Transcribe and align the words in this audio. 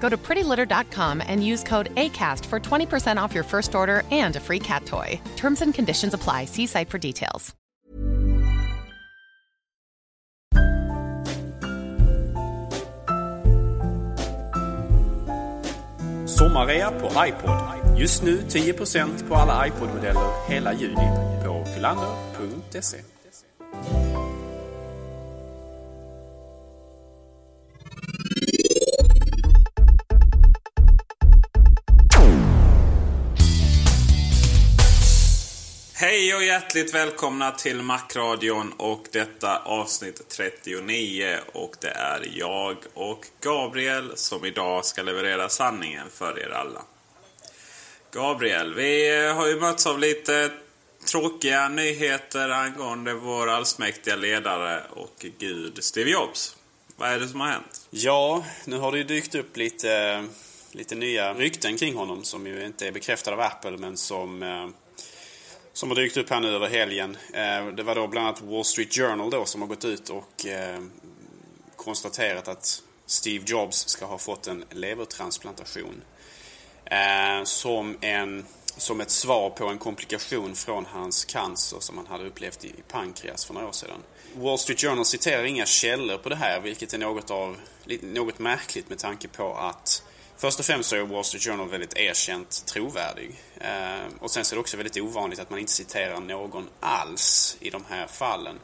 Go 0.00 0.08
to 0.08 0.16
prettylitter.com 0.16 1.22
and 1.26 1.44
use 1.44 1.64
code 1.64 1.94
ACAST 1.96 2.46
for 2.46 2.60
20% 2.60 3.16
off 3.20 3.34
your 3.34 3.44
first 3.44 3.74
order 3.74 4.02
and 4.10 4.36
a 4.36 4.40
free 4.40 4.60
cat 4.60 4.86
toy. 4.86 5.20
Terms 5.36 5.62
and 5.62 5.74
conditions 5.74 6.14
apply. 6.14 6.44
See 6.46 6.66
site 6.66 6.88
for 6.88 6.98
details. 6.98 7.54
Sommarrea 16.26 16.90
på 16.90 17.06
iPod. 17.26 17.58
Just 17.98 18.22
nu 18.22 18.40
10% 18.40 19.28
på 19.28 19.34
alla 19.34 19.66
iPod-modeller 19.66 20.48
hela 20.48 20.72
juni 20.72 21.08
på 21.44 21.64
filander.se. 21.74 23.15
Hej 36.06 36.34
och 36.34 36.44
hjärtligt 36.44 36.94
välkomna 36.94 37.50
till 37.50 37.82
Macradion 37.82 38.72
och 38.76 39.06
detta 39.12 39.58
avsnitt 39.58 40.28
39. 40.28 41.38
Och 41.52 41.76
det 41.80 41.88
är 41.88 42.28
jag 42.34 42.76
och 42.94 43.26
Gabriel 43.40 44.12
som 44.16 44.44
idag 44.44 44.84
ska 44.84 45.02
leverera 45.02 45.48
sanningen 45.48 46.06
för 46.10 46.38
er 46.38 46.50
alla. 46.50 46.82
Gabriel, 48.12 48.74
vi 48.74 49.26
har 49.26 49.46
ju 49.46 49.60
mötts 49.60 49.86
av 49.86 49.98
lite 49.98 50.50
tråkiga 51.10 51.68
nyheter 51.68 52.48
angående 52.48 53.14
vår 53.14 53.50
allsmäktiga 53.50 54.16
ledare 54.16 54.82
och 54.90 55.26
gud 55.38 55.84
Steve 55.84 56.10
Jobs. 56.10 56.56
Vad 56.96 57.08
är 57.08 57.18
det 57.18 57.28
som 57.28 57.40
har 57.40 57.48
hänt? 57.48 57.86
Ja, 57.90 58.44
nu 58.64 58.78
har 58.78 58.92
det 58.92 58.98
ju 58.98 59.04
dykt 59.04 59.34
upp 59.34 59.56
lite, 59.56 60.24
lite 60.72 60.94
nya 60.94 61.34
rykten 61.34 61.76
kring 61.76 61.94
honom 61.94 62.24
som 62.24 62.46
ju 62.46 62.66
inte 62.66 62.86
är 62.86 62.92
bekräftade 62.92 63.36
av 63.36 63.42
Apple 63.42 63.76
men 63.76 63.96
som 63.96 64.42
eh, 64.42 64.68
som 65.76 65.88
har 65.88 65.96
dykt 65.96 66.16
upp 66.16 66.30
här 66.30 66.40
nu 66.40 66.48
över 66.48 66.68
helgen. 66.68 67.16
Eh, 67.32 67.66
det 67.66 67.82
var 67.82 67.94
då 67.94 68.06
bland 68.06 68.26
annat 68.26 68.42
Wall 68.42 68.64
Street 68.64 68.94
Journal 68.94 69.30
då 69.30 69.44
som 69.44 69.60
har 69.60 69.68
gått 69.68 69.84
ut 69.84 70.08
och 70.08 70.46
eh, 70.46 70.80
konstaterat 71.76 72.48
att 72.48 72.82
Steve 73.06 73.44
Jobs 73.46 73.88
ska 73.88 74.04
ha 74.04 74.18
fått 74.18 74.46
en 74.46 74.64
levertransplantation. 74.70 76.02
Eh, 76.84 77.44
som, 77.44 77.96
en, 78.00 78.44
som 78.76 79.00
ett 79.00 79.10
svar 79.10 79.50
på 79.50 79.66
en 79.66 79.78
komplikation 79.78 80.54
från 80.54 80.86
hans 80.86 81.24
cancer 81.24 81.80
som 81.80 81.96
han 81.96 82.06
hade 82.06 82.24
upplevt 82.24 82.64
i 82.64 82.72
pankreas 82.88 83.44
för 83.44 83.54
några 83.54 83.68
år 83.68 83.72
sedan. 83.72 84.02
Wall 84.34 84.58
Street 84.58 84.80
Journal 84.80 85.04
citerar 85.04 85.44
inga 85.44 85.66
källor 85.66 86.18
på 86.18 86.28
det 86.28 86.36
här 86.36 86.60
vilket 86.60 86.94
är 86.94 86.98
något, 86.98 87.30
av, 87.30 87.56
något 88.00 88.38
märkligt 88.38 88.88
med 88.88 88.98
tanke 88.98 89.28
på 89.28 89.54
att 89.54 90.02
Först 90.38 90.58
och 90.58 90.66
främst 90.66 90.88
så 90.88 90.96
är 90.96 91.00
Wall 91.00 91.24
Street 91.24 91.44
Journal 91.44 91.68
väldigt 91.68 91.96
erkänt 91.96 92.66
trovärdig. 92.66 93.40
Eh, 93.60 94.06
och 94.20 94.30
sen 94.30 94.44
så 94.44 94.54
är 94.54 94.56
det 94.56 94.60
också 94.60 94.76
väldigt 94.76 94.96
ovanligt 94.96 95.38
att 95.38 95.50
man 95.50 95.58
inte 95.58 95.72
citerar 95.72 96.20
någon 96.20 96.68
alls 96.80 97.56
i 97.60 97.70
de 97.70 97.84
här 97.88 98.06
fallen. 98.06 98.58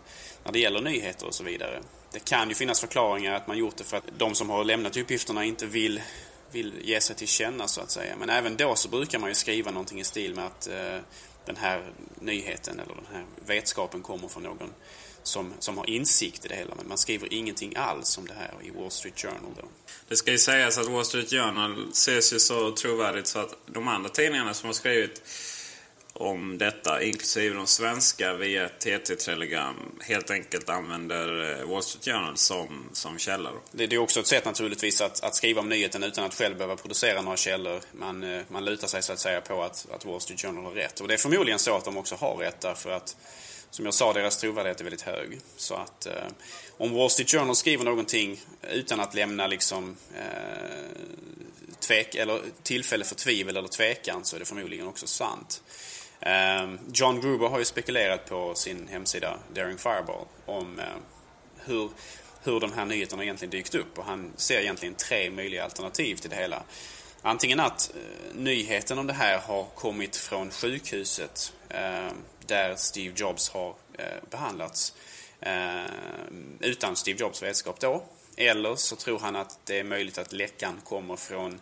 När 0.44 0.52
det 0.52 0.58
gäller 0.58 0.80
nyheter 0.80 1.26
och 1.26 1.34
så 1.34 1.44
vidare. 1.44 1.82
Det 2.12 2.24
kan 2.24 2.48
ju 2.48 2.54
finnas 2.54 2.80
förklaringar 2.80 3.34
att 3.34 3.46
man 3.46 3.58
gjort 3.58 3.76
det 3.76 3.84
för 3.84 3.96
att 3.96 4.04
de 4.18 4.34
som 4.34 4.50
har 4.50 4.64
lämnat 4.64 4.96
uppgifterna 4.96 5.44
inte 5.44 5.66
vill, 5.66 6.02
vill 6.50 6.74
ge 6.82 7.00
sig 7.00 7.16
till 7.16 7.28
känna 7.28 7.68
så 7.68 7.80
att 7.80 7.90
säga. 7.90 8.16
Men 8.18 8.30
även 8.30 8.56
då 8.56 8.74
så 8.74 8.88
brukar 8.88 9.18
man 9.18 9.28
ju 9.28 9.34
skriva 9.34 9.70
någonting 9.70 10.00
i 10.00 10.04
stil 10.04 10.34
med 10.34 10.46
att 10.46 10.66
eh, 10.68 10.98
den 11.44 11.56
här 11.56 11.92
nyheten 12.20 12.80
eller 12.80 12.94
den 12.94 13.06
här 13.12 13.24
vetskapen 13.46 14.02
kommer 14.02 14.28
från 14.28 14.42
någon 14.42 14.72
som, 15.22 15.52
som 15.58 15.78
har 15.78 15.90
insikt 15.90 16.44
i 16.44 16.48
det 16.48 16.54
hela. 16.54 16.74
Men 16.74 16.88
man 16.88 16.98
skriver 16.98 17.32
ingenting 17.32 17.76
alls 17.76 18.18
om 18.18 18.26
det 18.26 18.34
här 18.34 18.54
i 18.62 18.70
Wall 18.70 18.90
Street 18.90 19.20
Journal 19.20 19.52
då. 19.56 19.68
Det 20.08 20.16
ska 20.16 20.30
ju 20.30 20.38
sägas 20.38 20.78
att 20.78 20.88
Wall 20.88 21.04
Street 21.04 21.30
Journal 21.30 21.88
ses 21.90 22.32
ju 22.32 22.38
så 22.38 22.70
trovärdigt 22.70 23.26
så 23.26 23.38
att 23.38 23.54
de 23.66 23.88
andra 23.88 24.10
tidningarna 24.10 24.54
som 24.54 24.66
har 24.66 24.74
skrivit 24.74 25.22
om 26.12 26.58
detta, 26.58 27.02
inklusive 27.02 27.54
de 27.54 27.66
svenska 27.66 28.34
via 28.34 28.68
TT-telegram, 28.68 29.76
helt 30.00 30.30
enkelt 30.30 30.68
använder 30.68 31.60
eh, 31.60 31.68
Wall 31.68 31.82
Street 31.82 32.04
Journal 32.04 32.36
som, 32.36 32.88
som 32.92 33.18
källa. 33.18 33.50
Det, 33.70 33.86
det 33.86 33.96
är 33.96 34.00
också 34.00 34.20
ett 34.20 34.26
sätt 34.26 34.44
naturligtvis 34.44 35.00
att, 35.00 35.24
att 35.24 35.34
skriva 35.34 35.60
om 35.60 35.68
nyheten 35.68 36.02
utan 36.02 36.24
att 36.24 36.34
själv 36.34 36.56
behöva 36.56 36.76
producera 36.76 37.22
några 37.22 37.36
källor. 37.36 37.80
Man, 37.92 38.22
eh, 38.22 38.42
man 38.48 38.64
lutar 38.64 38.88
sig 38.88 39.02
så 39.02 39.12
att 39.12 39.18
säga 39.18 39.40
på 39.40 39.62
att, 39.62 39.86
att 39.94 40.04
Wall 40.04 40.20
Street 40.20 40.40
Journal 40.40 40.64
har 40.64 40.72
rätt. 40.72 41.00
Och 41.00 41.08
det 41.08 41.14
är 41.14 41.18
förmodligen 41.18 41.58
så 41.58 41.76
att 41.76 41.84
de 41.84 41.96
också 41.96 42.14
har 42.14 42.36
rätt 42.36 42.60
därför 42.60 42.90
att 42.90 43.16
som 43.72 43.84
jag 43.84 43.94
sa, 43.94 44.12
deras 44.12 44.36
trovärdighet 44.36 44.80
är 44.80 44.84
väldigt 44.84 45.02
hög. 45.02 45.40
Så 45.56 45.74
att 45.74 46.06
eh, 46.06 46.12
om 46.76 46.94
Wall 46.94 47.10
Street 47.10 47.30
Journal 47.30 47.56
skriver 47.56 47.84
någonting 47.84 48.40
utan 48.70 49.00
att 49.00 49.14
lämna 49.14 49.46
liksom 49.46 49.96
eh, 50.14 50.96
tvek, 51.80 52.14
eller 52.14 52.40
tillfälle 52.62 53.04
för 53.04 53.14
tvivel 53.14 53.56
eller 53.56 53.68
tvekan 53.68 54.24
så 54.24 54.36
är 54.36 54.40
det 54.40 54.46
förmodligen 54.46 54.86
också 54.86 55.06
sant. 55.06 55.62
Eh, 56.20 56.74
John 56.92 57.20
Gruber 57.20 57.48
har 57.48 57.58
ju 57.58 57.64
spekulerat 57.64 58.28
på 58.28 58.54
sin 58.54 58.88
hemsida 58.88 59.38
Daring 59.54 59.78
Fireball 59.78 60.26
om 60.46 60.78
eh, 60.78 60.84
hur, 61.64 61.90
hur 62.42 62.60
de 62.60 62.72
här 62.72 62.84
nyheterna 62.84 63.22
egentligen 63.22 63.50
dykt 63.50 63.74
upp 63.74 63.98
och 63.98 64.04
han 64.04 64.32
ser 64.36 64.60
egentligen 64.60 64.94
tre 64.94 65.30
möjliga 65.30 65.64
alternativ 65.64 66.16
till 66.16 66.30
det 66.30 66.36
hela. 66.36 66.62
Antingen 67.22 67.60
att 67.60 67.90
eh, 67.94 68.36
nyheten 68.36 68.98
om 68.98 69.06
det 69.06 69.12
här 69.12 69.38
har 69.38 69.64
kommit 69.64 70.16
från 70.16 70.50
sjukhuset 70.50 71.52
eh, 71.68 72.12
där 72.52 72.76
Steve 72.76 73.14
Jobs 73.16 73.48
har 73.48 73.74
eh, 73.98 74.04
behandlats 74.30 74.94
eh, 75.40 75.84
utan 76.60 76.96
Steve 76.96 77.20
Jobs 77.20 77.42
vetskap 77.42 77.80
då. 77.80 78.02
Eller 78.36 78.76
så 78.76 78.96
tror 78.96 79.18
han 79.18 79.36
att 79.36 79.58
det 79.64 79.78
är 79.78 79.84
möjligt 79.84 80.18
att 80.18 80.32
läckan 80.32 80.80
kommer 80.84 81.16
från 81.16 81.60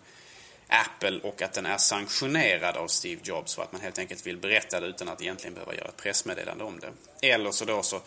Apple 0.68 1.20
och 1.22 1.42
att 1.42 1.52
den 1.52 1.66
är 1.66 1.76
sanktionerad 1.76 2.76
av 2.76 2.86
Steve 2.86 3.20
Jobs 3.24 3.54
för 3.54 3.62
att 3.62 3.72
man 3.72 3.80
helt 3.80 3.98
enkelt 3.98 4.26
vill 4.26 4.36
berätta 4.36 4.80
det 4.80 4.86
utan 4.86 5.08
att 5.08 5.22
egentligen 5.22 5.54
behöva 5.54 5.74
göra 5.74 5.88
ett 5.88 5.96
pressmeddelande 5.96 6.64
om 6.64 6.80
det. 6.80 6.92
Eller 7.28 7.50
så 7.50 7.64
då 7.64 7.82
så 7.82 8.00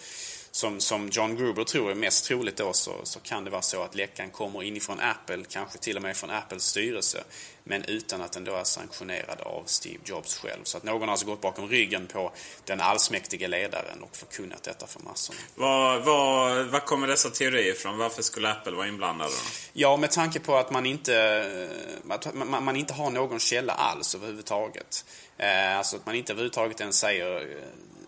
som, 0.56 0.80
som 0.80 1.10
John 1.10 1.36
Gruber 1.36 1.64
tror 1.64 1.92
är 1.92 1.96
mest 1.96 2.26
troligt 2.26 2.58
då 2.58 2.74
så, 2.74 2.92
så 3.04 3.20
kan 3.20 3.44
det 3.44 3.50
vara 3.50 3.62
så 3.62 3.84
att 3.84 3.96
läckan 3.96 4.30
kommer 4.30 4.64
inifrån 4.64 5.00
Apple, 5.00 5.44
kanske 5.50 5.78
till 5.78 5.98
och 5.98 6.04
med 6.04 6.18
från 6.18 6.30
Apples 6.30 6.64
styrelse. 6.64 7.24
Men 7.64 7.84
utan 7.84 8.22
att 8.22 8.32
den 8.32 8.44
då 8.44 8.56
är 8.56 8.64
sanktionerad 8.64 9.42
av 9.42 9.64
Steve 9.66 10.00
Jobs 10.06 10.38
själv. 10.38 10.64
Så 10.64 10.78
att 10.78 10.84
någon 10.84 11.02
har 11.02 11.08
alltså 11.08 11.26
gått 11.26 11.42
bakom 11.42 11.70
ryggen 11.70 12.08
på 12.08 12.32
den 12.66 12.82
allsmäktige 12.82 13.48
ledaren 13.48 14.04
och 14.04 14.16
förkunnat 14.16 14.64
detta 14.64 14.88
för 14.88 15.00
massorna. 15.00 15.40
Var, 15.56 16.00
var, 16.00 16.64
var 16.64 16.80
kommer 16.80 17.08
dessa 17.08 17.30
teorier 17.30 17.72
ifrån? 17.72 17.98
Varför 17.98 18.22
skulle 18.22 18.52
Apple 18.52 18.72
vara 18.72 18.88
inblandade? 18.88 19.32
Ja, 19.74 19.98
med 19.98 20.12
tanke 20.12 20.40
på 20.40 20.56
att 20.56 20.72
man 20.72 20.86
inte, 20.86 22.00
att 22.10 22.34
man, 22.34 22.64
man 22.64 22.76
inte 22.76 22.94
har 22.94 23.10
någon 23.10 23.40
källa 23.40 23.74
alls 23.74 24.16
överhuvudtaget. 24.16 25.06
Eh, 25.38 25.78
alltså 25.78 25.96
att 25.96 26.06
man 26.06 26.16
inte 26.16 26.34
överhuvudtaget 26.34 26.82
ens 26.82 26.98
säger 26.98 27.48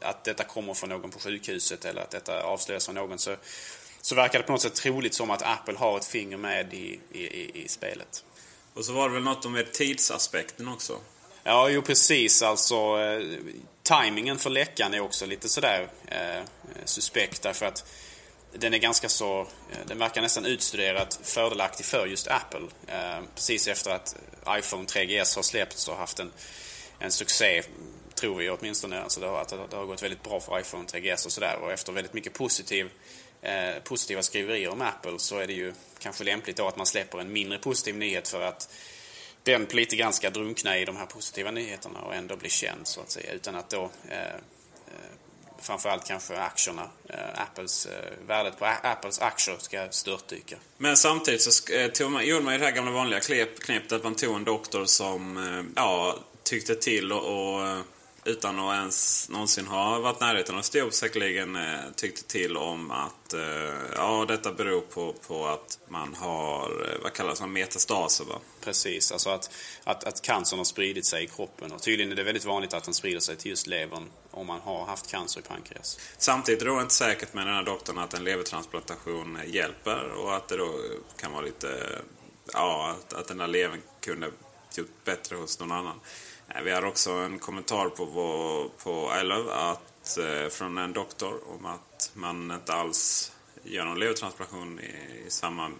att 0.05 0.23
detta 0.23 0.43
kommer 0.43 0.73
från 0.73 0.89
någon 0.89 1.11
på 1.11 1.19
sjukhuset 1.19 1.85
eller 1.85 2.01
att 2.01 2.11
detta 2.11 2.43
avslöjas 2.43 2.89
av 2.89 2.95
någon 2.95 3.19
så, 3.19 3.35
så 4.01 4.15
verkar 4.15 4.39
det 4.39 4.45
på 4.45 4.51
något 4.51 4.61
sätt 4.61 4.75
troligt 4.75 5.13
som 5.13 5.31
att 5.31 5.41
Apple 5.41 5.77
har 5.77 5.97
ett 5.97 6.05
finger 6.05 6.37
med 6.37 6.73
i, 6.73 6.99
i, 7.11 7.63
i 7.63 7.67
spelet. 7.67 8.23
Och 8.73 8.85
så 8.85 8.93
var 8.93 9.09
det 9.09 9.13
väl 9.13 9.23
något 9.23 9.45
om 9.45 9.63
tidsaspekten 9.73 10.67
också? 10.67 10.99
Ja, 11.43 11.69
jo 11.69 11.81
precis. 11.81 12.41
Alltså, 12.41 12.75
eh, 12.75 13.25
timingen 13.83 14.37
för 14.37 14.49
läckan 14.49 14.93
är 14.93 14.99
också 14.99 15.25
lite 15.25 15.49
sådär 15.49 15.87
eh, 16.07 16.43
suspekt 16.85 17.41
därför 17.41 17.65
att 17.65 17.85
den 18.53 18.73
är 18.73 18.77
ganska 18.77 19.09
så, 19.09 19.41
eh, 19.41 19.77
den 19.87 19.97
verkar 19.97 20.21
nästan 20.21 20.45
utstuderat 20.45 21.19
fördelaktig 21.23 21.85
för 21.85 22.07
just 22.07 22.27
Apple. 22.27 22.67
Eh, 22.87 23.23
precis 23.35 23.67
efter 23.67 23.91
att 23.91 24.15
iPhone 24.49 24.85
3GS 24.85 25.35
har 25.35 25.43
släppts 25.43 25.87
och 25.87 25.97
haft 25.97 26.19
en, 26.19 26.31
en 26.99 27.11
succé 27.11 27.63
tror 28.15 28.35
vi 28.35 28.49
åtminstone. 28.49 29.01
Alltså 29.01 29.19
det, 29.19 29.27
har, 29.27 29.41
att 29.41 29.71
det 29.71 29.77
har 29.77 29.85
gått 29.85 30.03
väldigt 30.03 30.23
bra 30.23 30.39
för 30.39 30.59
iPhone 30.59 30.85
3GS 30.85 31.25
och 31.25 31.31
sådär. 31.31 31.57
Och 31.61 31.71
efter 31.71 31.93
väldigt 31.93 32.13
mycket 32.13 32.33
positiv, 32.33 32.89
eh, 33.41 33.83
positiva 33.83 34.21
skriverier 34.21 34.69
om 34.69 34.81
Apple 34.81 35.19
så 35.19 35.39
är 35.39 35.47
det 35.47 35.53
ju 35.53 35.73
kanske 35.99 36.23
lämpligt 36.23 36.57
då 36.57 36.67
att 36.67 36.77
man 36.77 36.85
släpper 36.85 37.19
en 37.19 37.33
mindre 37.33 37.57
positiv 37.57 37.97
nyhet 37.97 38.27
för 38.27 38.41
att 38.41 38.69
den 39.43 39.65
lite 39.71 39.95
grann 39.95 40.13
ska 40.13 40.29
drunkna 40.29 40.77
i 40.77 40.85
de 40.85 40.95
här 40.95 41.05
positiva 41.05 41.51
nyheterna 41.51 41.99
och 41.99 42.15
ändå 42.15 42.35
bli 42.35 42.49
känd 42.49 42.87
så 42.87 43.01
att 43.01 43.11
säga. 43.11 43.31
Utan 43.31 43.55
att 43.55 43.69
då 43.69 43.91
eh, 44.09 44.17
eh 44.17 44.41
framförallt 45.59 46.07
kanske 46.07 46.37
aktierna, 46.37 46.89
eh, 47.09 47.41
Apples, 47.41 47.85
eh, 47.85 48.27
värdet 48.27 48.59
på 48.59 48.65
Apples 48.65 49.19
aktier 49.19 49.57
ska 49.59 49.87
störtdyka. 49.89 50.55
Men 50.77 50.97
samtidigt 50.97 51.41
så 51.41 51.73
eh, 51.73 51.91
tog 51.91 52.11
man, 52.11 52.25
gjorde 52.25 52.43
man 52.43 52.53
ju 52.53 52.59
det 52.59 52.65
här 52.65 52.71
gamla 52.71 52.91
vanliga 52.91 53.19
knepet 53.19 53.91
att 53.91 54.03
man 54.03 54.15
tog 54.15 54.35
en 54.35 54.43
doktor 54.43 54.85
som 54.85 55.37
eh, 55.37 55.63
ja, 55.75 56.19
tyckte 56.43 56.75
till 56.75 57.11
och, 57.11 57.53
och 57.53 57.67
eh, 57.67 57.79
utan 58.25 58.59
att 58.59 58.75
ens 58.75 59.29
någonsin 59.29 59.67
ha 59.67 59.99
varit 59.99 60.19
närheten 60.19 60.55
av 60.55 60.61
Steve 60.61 60.91
säkerligen 60.91 61.55
eh, 61.55 61.79
tyckte 61.95 62.23
till 62.23 62.57
om 62.57 62.91
att 62.91 63.33
eh, 63.33 63.73
ja, 63.95 64.25
detta 64.27 64.53
beror 64.53 64.81
på, 64.81 65.13
på 65.27 65.47
att 65.47 65.79
man 65.87 66.15
har, 66.15 66.63
eh, 66.65 67.03
vad 67.03 67.13
kallas 67.13 67.39
det, 67.39 67.47
metastaser 67.47 68.25
va? 68.25 68.39
Precis, 68.61 69.11
alltså 69.11 69.29
att, 69.29 69.51
att, 69.83 70.03
att 70.03 70.21
cancern 70.21 70.59
har 70.59 70.63
spridit 70.63 71.05
sig 71.05 71.23
i 71.23 71.27
kroppen. 71.27 71.71
Och 71.71 71.81
tydligen 71.81 72.11
är 72.11 72.15
det 72.15 72.23
väldigt 72.23 72.45
vanligt 72.45 72.73
att 72.73 72.83
den 72.83 72.93
sprider 72.93 73.19
sig 73.19 73.35
till 73.35 73.49
just 73.49 73.67
levern 73.67 74.09
om 74.31 74.47
man 74.47 74.59
har 74.59 74.85
haft 74.85 75.11
cancer 75.11 75.39
i 75.39 75.43
pankreas. 75.43 75.99
Samtidigt 76.17 76.61
är 76.61 76.65
det 76.65 76.81
inte 76.81 76.93
säkert 76.93 77.33
med 77.33 77.47
den 77.47 77.55
här 77.55 77.63
doktorn 77.63 77.97
att 77.97 78.13
en 78.13 78.23
levertransplantation 78.23 79.39
hjälper 79.45 80.11
och 80.11 80.35
att 80.35 80.47
det 80.47 80.57
då 80.57 80.75
kan 81.17 81.31
vara 81.31 81.41
lite, 81.41 81.99
ja, 82.53 82.95
att, 82.97 83.13
att 83.13 83.27
den 83.27 83.39
här 83.39 83.47
levern 83.47 83.81
kunde 84.01 84.31
gjort 84.77 85.03
bättre 85.03 85.35
hos 85.35 85.59
någon 85.59 85.71
annan. 85.71 85.99
Eh, 86.49 86.61
vi 86.61 86.71
har 86.71 86.85
också 86.85 87.11
en 87.11 87.39
kommentar 87.39 87.89
på, 87.89 88.05
på, 88.05 88.69
på 88.83 89.11
iLove 89.21 89.53
att, 89.53 90.17
eh, 90.17 90.49
från 90.49 90.77
en 90.77 90.93
doktor 90.93 91.39
om 91.55 91.65
att 91.65 92.11
man 92.13 92.51
inte 92.51 92.73
alls 92.73 93.31
gör 93.63 93.85
någon 93.85 93.99
levertransplantation 93.99 94.79
i, 94.79 95.27
i 95.27 95.29
samma 95.29 95.71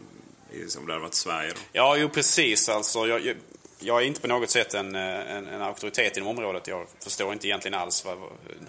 i, 0.52 0.70
som 0.70 0.86
det 0.86 0.94
hade 0.94 1.02
varit 1.02 1.14
i 1.14 1.18
Sverige. 1.18 1.50
Då. 1.50 1.60
Ja, 1.72 1.98
jo 1.98 2.10
precis. 2.10 2.70
Alltså, 2.70 3.08
jag, 3.08 3.36
jag 3.80 4.02
är 4.02 4.06
inte 4.06 4.22
på 4.22 4.28
något 4.28 4.50
sätt 4.50 4.74
en, 4.74 4.96
eh, 4.96 5.36
en, 5.36 5.48
en 5.48 5.62
auktoritet 5.62 6.18
inom 6.18 6.30
området. 6.30 6.68
Jag 6.68 6.88
förstår 7.04 7.34
inte 7.34 7.48
egentligen 7.48 7.80
alls 7.80 8.06
vad, 8.06 8.18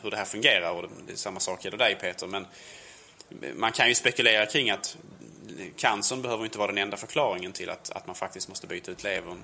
hur 0.03 0.11
det 0.11 0.17
här 0.17 0.25
fungerar. 0.25 0.71
Och 0.71 0.89
det 1.07 1.13
är 1.13 1.17
samma 1.17 1.41
sak 1.41 1.65
gäller 1.65 1.79
dig 1.79 1.95
Peter. 2.01 2.27
Men 2.27 2.47
man 3.55 3.73
kan 3.73 3.89
ju 3.89 3.95
spekulera 3.95 4.47
kring 4.47 4.71
att 4.71 4.97
cancern 5.77 6.23
behöver 6.23 6.45
inte 6.45 6.59
vara 6.59 6.69
den 6.69 6.79
enda 6.79 6.97
förklaringen 6.97 7.53
till 7.53 7.71
att, 7.71 7.91
att 7.91 8.07
man 8.07 8.17
faktiskt 8.17 8.49
måste 8.49 8.67
byta 8.67 8.91
ut 8.91 9.03
levern 9.03 9.43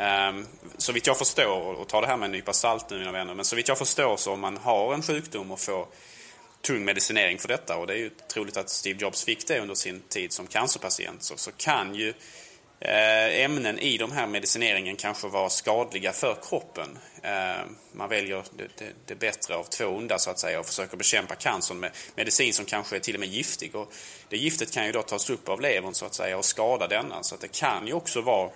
Ehm, 0.00 0.46
så 0.78 0.92
vitt 0.92 1.06
jag 1.06 1.18
förstår, 1.18 1.74
och 1.74 1.88
ta 1.88 2.00
det 2.00 2.06
här 2.06 2.16
med 2.16 2.26
en 2.26 2.32
nypa 2.32 2.52
salt 2.52 2.90
nu 2.90 2.98
mina 2.98 3.12
vänner, 3.12 3.34
men 3.34 3.44
så 3.44 3.56
vitt 3.56 3.68
jag 3.68 3.78
förstår 3.78 4.16
så 4.16 4.32
om 4.32 4.40
man 4.40 4.56
har 4.56 4.94
en 4.94 5.02
sjukdom 5.02 5.50
och 5.50 5.60
får 5.60 5.86
tung 6.60 6.84
medicinering 6.84 7.38
för 7.38 7.48
detta, 7.48 7.76
och 7.76 7.86
det 7.86 7.92
är 7.92 7.98
ju 7.98 8.10
troligt 8.32 8.56
att 8.56 8.70
Steve 8.70 8.98
Jobs 9.00 9.24
fick 9.24 9.48
det 9.48 9.60
under 9.60 9.74
sin 9.74 10.00
tid 10.00 10.32
som 10.32 10.46
cancerpatient, 10.46 11.22
så, 11.22 11.36
så 11.36 11.50
kan 11.52 11.94
ju 11.94 12.08
eh, 12.80 13.44
ämnen 13.44 13.78
i 13.78 13.98
de 13.98 14.12
här 14.12 14.26
medicineringen 14.26 14.96
kanske 14.96 15.28
vara 15.28 15.50
skadliga 15.50 16.12
för 16.12 16.36
kroppen. 16.48 16.98
Ehm, 17.22 17.76
man 17.92 18.08
väljer 18.08 18.44
det, 18.56 18.68
det, 18.78 18.92
det, 19.06 19.14
bättre 19.14 19.56
av 19.56 19.64
två 19.64 19.84
onda 19.84 20.18
så 20.18 20.30
att 20.30 20.38
säga 20.38 20.60
och 20.60 20.66
försöker 20.66 20.96
bekämpa 20.96 21.34
cancern 21.34 21.80
med 21.80 21.90
medicin 22.14 22.52
som 22.52 22.64
kanske 22.64 22.96
är 22.96 23.00
till 23.00 23.14
och 23.14 23.20
med 23.20 23.28
giftig. 23.28 23.74
Och 23.74 23.92
det 24.28 24.36
giftet 24.36 24.72
kan 24.72 24.86
ju 24.86 24.92
då 24.92 25.02
tas 25.02 25.30
upp 25.30 25.48
av 25.48 25.60
levern 25.60 25.94
så 25.94 26.06
att 26.06 26.14
säga 26.14 26.38
och 26.38 26.44
skada 26.44 26.88
denna. 26.88 27.22
Så 27.22 27.34
att 27.34 27.40
det 27.40 27.52
kan 27.52 27.86
ju 27.86 27.92
också 27.92 28.20
vara 28.20 28.50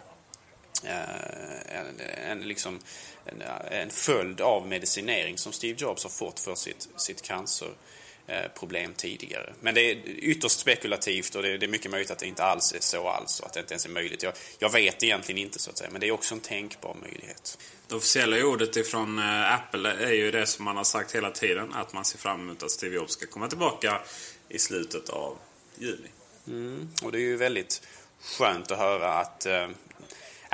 en, 0.86 2.00
en, 2.30 2.40
liksom, 2.40 2.80
en, 3.24 3.42
en 3.70 3.90
följd 3.90 4.40
av 4.40 4.68
medicinering 4.68 5.38
som 5.38 5.52
Steve 5.52 5.78
Jobs 5.78 6.02
har 6.02 6.10
fått 6.10 6.40
för 6.40 6.54
sitt, 6.54 6.88
sitt 6.96 7.22
cancerproblem 7.22 8.94
tidigare. 8.96 9.52
Men 9.60 9.74
det 9.74 9.80
är 9.80 9.96
ytterst 10.06 10.60
spekulativt 10.60 11.34
och 11.34 11.42
det 11.42 11.48
är, 11.48 11.58
det 11.58 11.66
är 11.66 11.70
mycket 11.70 11.90
möjligt 11.90 12.10
att 12.10 12.18
det 12.18 12.26
inte 12.26 12.44
alls 12.44 12.72
är 12.72 12.80
så 12.80 13.08
alls 13.08 13.40
och 13.40 13.46
att 13.46 13.52
det 13.52 13.60
inte 13.60 13.74
ens 13.74 13.86
är 13.86 13.90
möjligt. 13.90 14.22
Jag, 14.22 14.32
jag 14.58 14.72
vet 14.72 15.02
egentligen 15.02 15.38
inte 15.38 15.58
så 15.58 15.70
att 15.70 15.78
säga, 15.78 15.90
men 15.90 16.00
det 16.00 16.08
är 16.08 16.12
också 16.12 16.34
en 16.34 16.40
tänkbar 16.40 16.96
möjlighet. 17.02 17.58
Det 17.88 17.94
officiella 17.94 18.44
ordet 18.44 18.76
ifrån 18.76 19.18
eh, 19.18 19.54
Apple 19.54 19.90
är 19.90 20.12
ju 20.12 20.30
det 20.30 20.46
som 20.46 20.64
man 20.64 20.76
har 20.76 20.84
sagt 20.84 21.14
hela 21.14 21.30
tiden, 21.30 21.72
att 21.72 21.92
man 21.92 22.04
ser 22.04 22.18
fram 22.18 22.40
emot 22.40 22.62
att 22.62 22.70
Steve 22.70 22.94
Jobs 22.94 23.12
ska 23.12 23.26
komma 23.26 23.48
tillbaka 23.48 24.00
i 24.48 24.58
slutet 24.58 25.08
av 25.08 25.38
juni. 25.78 26.08
Mm, 26.46 26.88
och 27.02 27.12
det 27.12 27.18
är 27.18 27.20
ju 27.20 27.36
väldigt 27.36 27.82
skönt 28.20 28.70
att 28.70 28.78
höra 28.78 29.12
att 29.12 29.46
eh, 29.46 29.68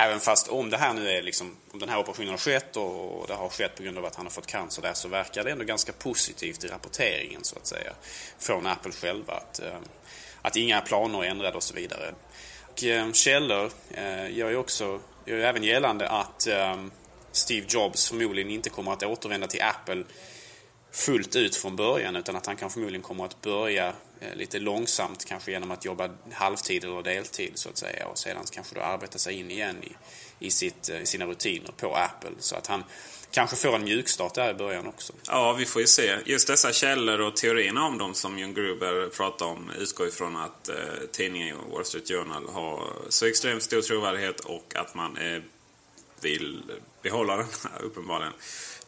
Även 0.03 0.21
fast 0.21 0.49
om 0.49 0.71
det 0.71 0.77
här 0.77 0.95
nu 0.95 1.11
är 1.11 1.23
liksom, 1.23 1.57
om 1.73 1.79
den 1.79 1.89
här 1.89 1.99
operationen 1.99 2.31
har 2.31 2.39
skett 2.39 2.77
och 2.77 3.27
det 3.29 3.35
har 3.35 3.49
skett 3.49 3.75
på 3.77 3.83
grund 3.83 3.99
av 3.99 4.05
att 4.05 4.15
han 4.15 4.27
har 4.27 4.31
fått 4.31 4.47
cancer 4.47 4.83
där 4.83 4.95
så 4.95 5.09
verkar 5.09 5.45
det 5.45 5.51
ändå 5.51 5.65
ganska 5.65 5.93
positivt 5.93 6.65
i 6.65 6.69
rapporteringen 6.69 7.45
så 7.45 7.57
att 7.57 7.67
säga. 7.67 7.93
Från 8.39 8.67
Apple 8.67 8.93
själva. 8.93 9.33
Att, 9.33 9.61
eh, 9.61 9.79
att 10.43 10.57
inga 10.57 10.81
planer 10.81 11.25
är 11.25 11.29
ändrade 11.29 11.57
och 11.57 11.63
så 11.63 11.75
vidare. 11.75 12.15
Och, 12.73 12.85
eh, 12.85 13.13
källor 13.13 13.71
eh, 13.91 14.37
gör 14.37 14.51
ju 14.51 14.57
också, 14.57 15.01
gör 15.25 15.37
ju 15.37 15.43
även 15.43 15.65
gällande 15.65 16.09
att 16.09 16.49
Steve 17.33 17.67
Jobs 17.69 18.09
förmodligen 18.09 18.51
inte 18.51 18.71
kommer 18.71 18.93
att 18.93 19.03
återvända 19.03 19.47
till 19.47 19.63
Apple 19.63 20.05
fullt 20.93 21.37
ut 21.37 21.57
från 21.57 21.77
början 21.77 22.17
utan 22.17 22.37
att 22.37 22.47
han 22.47 22.57
kan 22.57 22.71
förmodligen 22.71 23.03
kommer 23.03 23.25
att 23.25 23.41
börja 23.41 23.93
Eh, 24.21 24.37
lite 24.37 24.59
långsamt 24.59 25.25
kanske 25.25 25.51
genom 25.51 25.71
att 25.71 25.85
jobba 25.85 26.11
halvtid 26.33 26.85
eller 26.85 27.03
deltid 27.03 27.53
så 27.55 27.69
att 27.69 27.79
säga 27.79 28.07
och 28.07 28.19
sedan 28.19 28.45
kanske 28.53 28.75
då 28.75 28.81
arbeta 28.81 29.19
sig 29.19 29.35
in 29.35 29.51
igen 29.51 29.77
i, 29.83 29.93
i, 30.47 30.51
sitt, 30.51 30.89
eh, 30.89 31.03
i 31.03 31.07
sina 31.07 31.27
rutiner 31.27 31.73
på 31.77 31.95
Apple 31.95 32.31
så 32.39 32.57
att 32.57 32.67
han 32.67 32.85
kanske 33.31 33.57
får 33.57 33.75
en 33.75 33.85
mjukstart 33.85 34.35
där 34.35 34.51
i 34.51 34.55
början 34.55 34.87
också. 34.87 35.13
Ja, 35.27 35.53
vi 35.53 35.67
får 35.67 35.83
ju 35.83 35.87
se. 35.87 36.17
Just 36.25 36.47
dessa 36.47 36.73
källor 36.73 37.21
och 37.21 37.37
teorierna 37.37 37.87
om 37.87 37.99
dem 37.99 38.15
som 38.15 38.39
John 38.39 38.55
Gruber 38.55 39.09
pratar 39.09 39.47
om 39.47 39.71
utgår 39.79 40.09
ifrån 40.09 40.37
att 40.37 40.69
eh, 40.69 40.77
tidningen 41.13 41.57
Wall 41.73 41.85
Street 41.85 42.09
Journal 42.09 42.49
har 42.49 42.93
så 43.09 43.27
extremt 43.27 43.63
stor 43.63 43.83
trovärdighet 43.83 44.41
och 44.41 44.73
att 44.77 44.95
man 44.95 45.17
eh, 45.17 45.43
vill 46.21 46.63
behålla 47.03 47.37
den 47.37 47.47
uppenbarligen 47.81 48.33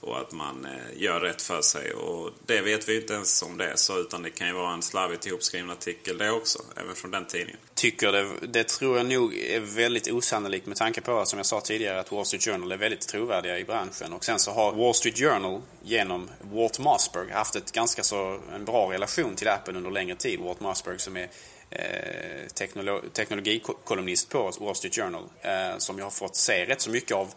och 0.02 0.20
att 0.20 0.32
man 0.32 0.64
eh, 0.64 1.02
gör 1.02 1.20
rätt 1.20 1.42
för 1.42 1.62
sig. 1.62 1.92
Och 1.92 2.30
det 2.46 2.60
vet 2.60 2.88
vi 2.88 2.96
inte 2.96 3.14
ens 3.14 3.42
om 3.42 3.56
det 3.56 3.64
är 3.64 3.76
så, 3.76 4.00
utan 4.00 4.22
det 4.22 4.30
kan 4.30 4.46
ju 4.46 4.52
vara 4.52 4.72
en 4.72 4.82
slarvigt 4.82 5.26
ihopskriven 5.26 5.70
artikel 5.70 6.18
det 6.18 6.30
också, 6.30 6.58
även 6.76 6.94
från 6.94 7.10
den 7.10 7.24
tidningen. 7.24 7.60
Tycker 7.74 8.12
det, 8.12 8.28
det 8.48 8.68
tror 8.68 8.96
jag 8.96 9.06
nog 9.06 9.34
är 9.34 9.60
väldigt 9.60 10.12
osannolikt 10.12 10.66
med 10.66 10.76
tanke 10.76 11.00
på, 11.00 11.24
som 11.24 11.38
jag 11.38 11.46
sa 11.46 11.60
tidigare, 11.60 12.00
att 12.00 12.12
Wall 12.12 12.26
Street 12.26 12.44
Journal 12.44 12.72
är 12.72 12.76
väldigt 12.76 13.08
trovärdiga 13.08 13.58
i 13.58 13.64
branschen. 13.64 14.12
Och 14.12 14.24
sen 14.24 14.38
så 14.38 14.50
har 14.50 14.72
Wall 14.72 14.94
Street 14.94 15.18
Journal 15.18 15.60
genom 15.82 16.30
Walt 16.40 16.78
Mossberg 16.78 17.30
haft 17.30 17.56
ett 17.56 17.72
ganska 17.72 18.02
så 18.02 18.40
en 18.54 18.64
bra 18.64 18.92
relation 18.92 19.36
till 19.36 19.48
Apple 19.48 19.74
under 19.74 19.90
längre 19.90 20.16
tid. 20.16 20.40
Walt 20.40 20.60
Mossberg 20.60 20.98
som 20.98 21.16
är 21.16 21.28
eh, 21.70 22.48
teknolo 22.54 23.00
teknologikolumnist 23.12 24.28
på 24.28 24.52
Wall 24.60 24.74
Street 24.74 24.94
Journal, 24.94 25.24
eh, 25.40 25.78
som 25.78 25.98
jag 25.98 26.06
har 26.06 26.10
fått 26.10 26.36
se 26.36 26.64
rätt 26.66 26.80
så 26.80 26.90
mycket 26.90 27.16
av 27.16 27.34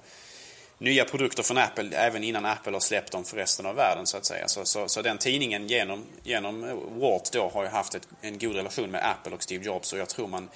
nya 0.78 1.06
produkter 1.06 1.44
från 1.44 1.58
Apple 1.58 1.98
även 1.98 2.24
innan 2.24 2.46
Apple 2.46 2.74
har 2.74 2.80
släppt 2.80 3.12
dem 3.12 3.26
för 3.26 3.38
resten 3.38 3.66
av 3.66 3.76
världen 3.76 4.08
så 4.08 4.18
att 4.18 4.26
säga. 4.26 4.48
Så, 4.48 4.66
så, 4.66 4.88
så 4.88 5.02
den 5.02 5.18
tidningen 5.18 5.68
genom, 5.68 6.06
genom 6.24 6.62
Walt 7.00 7.30
då 7.34 7.50
har 7.50 7.64
ju 7.64 7.70
haft 7.70 7.96
ett, 7.96 8.08
en 8.22 8.40
god 8.40 8.56
relation 8.56 8.92
med 8.92 9.10
Apple 9.10 9.36
och 9.36 9.44
Steve 9.44 9.66
Jobs 9.66 9.94
och 9.94 10.00
jag 10.00 10.10
tror 10.10 10.28
man 10.28 10.50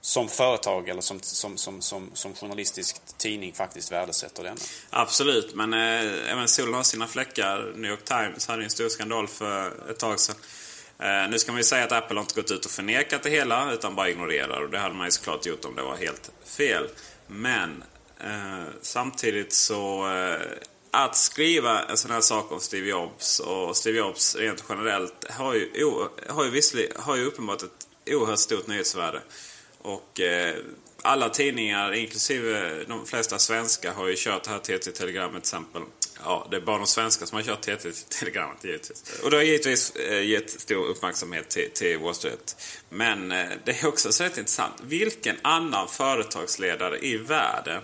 som 0.00 0.28
företag 0.28 0.88
eller 0.88 1.00
som, 1.00 1.20
som, 1.20 1.56
som, 1.56 1.80
som, 1.80 2.10
som 2.14 2.34
journalistisk 2.34 2.96
tidning 3.16 3.52
faktiskt 3.52 3.92
värdesätter 3.92 4.42
denna. 4.42 4.56
Absolut, 4.90 5.54
men 5.54 5.72
eh, 5.72 6.32
även 6.32 6.48
solen 6.48 6.74
har 6.74 6.82
sina 6.82 7.06
fläckar. 7.06 7.72
New 7.76 7.90
York 7.90 8.04
Times 8.04 8.48
hade 8.48 8.64
en 8.64 8.70
stor 8.70 8.88
skandal 8.88 9.28
för 9.28 9.90
ett 9.90 9.98
tag 9.98 10.20
sedan. 10.20 10.36
Eh, 10.98 11.30
nu 11.30 11.38
ska 11.38 11.52
man 11.52 11.58
ju 11.58 11.64
säga 11.64 11.84
att 11.84 11.92
Apple 11.92 12.16
har 12.16 12.22
inte 12.22 12.40
gått 12.40 12.50
ut 12.50 12.64
och 12.64 12.70
förnekat 12.70 13.22
det 13.22 13.30
hela 13.30 13.72
utan 13.72 13.94
bara 13.94 14.08
ignorerar 14.08 14.62
och 14.62 14.70
det 14.70 14.78
hade 14.78 14.94
man 14.94 15.06
ju 15.06 15.10
såklart 15.10 15.46
gjort 15.46 15.64
om 15.64 15.74
det 15.74 15.82
var 15.82 15.96
helt 15.96 16.30
fel. 16.44 16.88
Men 17.26 17.84
Eh, 18.20 18.64
samtidigt 18.82 19.52
så... 19.52 20.08
Eh, 20.08 20.58
att 20.90 21.16
skriva 21.16 21.82
en 21.82 21.96
sån 21.96 22.10
här 22.10 22.20
sak 22.20 22.52
om 22.52 22.60
Steve 22.60 22.88
Jobs 22.88 23.40
och 23.40 23.76
Steve 23.76 23.98
Jobs 23.98 24.36
rent 24.36 24.64
generellt 24.68 25.30
har 25.30 25.54
ju, 25.54 25.70
har 26.28 26.44
ju, 26.44 26.88
har 26.96 27.16
ju 27.16 27.24
uppenbart 27.24 27.62
ett 27.62 27.88
oerhört 28.10 28.38
stort 28.38 28.66
nyhetsvärde. 28.66 29.22
Och 29.78 30.20
eh, 30.20 30.56
alla 31.02 31.28
tidningar, 31.28 31.94
inklusive 31.94 32.84
de 32.88 33.06
flesta 33.06 33.38
svenska, 33.38 33.92
har 33.92 34.08
ju 34.08 34.14
kört 34.16 34.44
det 34.44 34.50
här 34.50 34.58
TT-telegrammet 34.58 35.32
till 35.32 35.38
exempel. 35.38 35.82
Ja, 36.24 36.46
det 36.50 36.56
är 36.56 36.60
bara 36.60 36.78
de 36.78 36.86
svenska 36.86 37.26
som 37.26 37.36
har 37.36 37.42
kört 37.42 37.60
TT-telegrammet 37.60 38.64
givetvis. 38.64 39.20
Och 39.22 39.30
det 39.30 39.36
har 39.36 39.44
givetvis 39.44 39.96
eh, 39.96 40.26
gett 40.26 40.50
stor 40.50 40.86
uppmärksamhet 40.86 41.48
till, 41.48 41.70
till 41.74 41.98
Wall 41.98 42.14
Street. 42.14 42.56
Men 42.88 43.32
eh, 43.32 43.48
det 43.64 43.82
är 43.82 43.88
också 43.88 44.12
så 44.12 44.24
rätt 44.24 44.38
intressant. 44.38 44.74
Vilken 44.82 45.36
annan 45.42 45.88
företagsledare 45.88 46.98
i 46.98 47.16
världen 47.16 47.82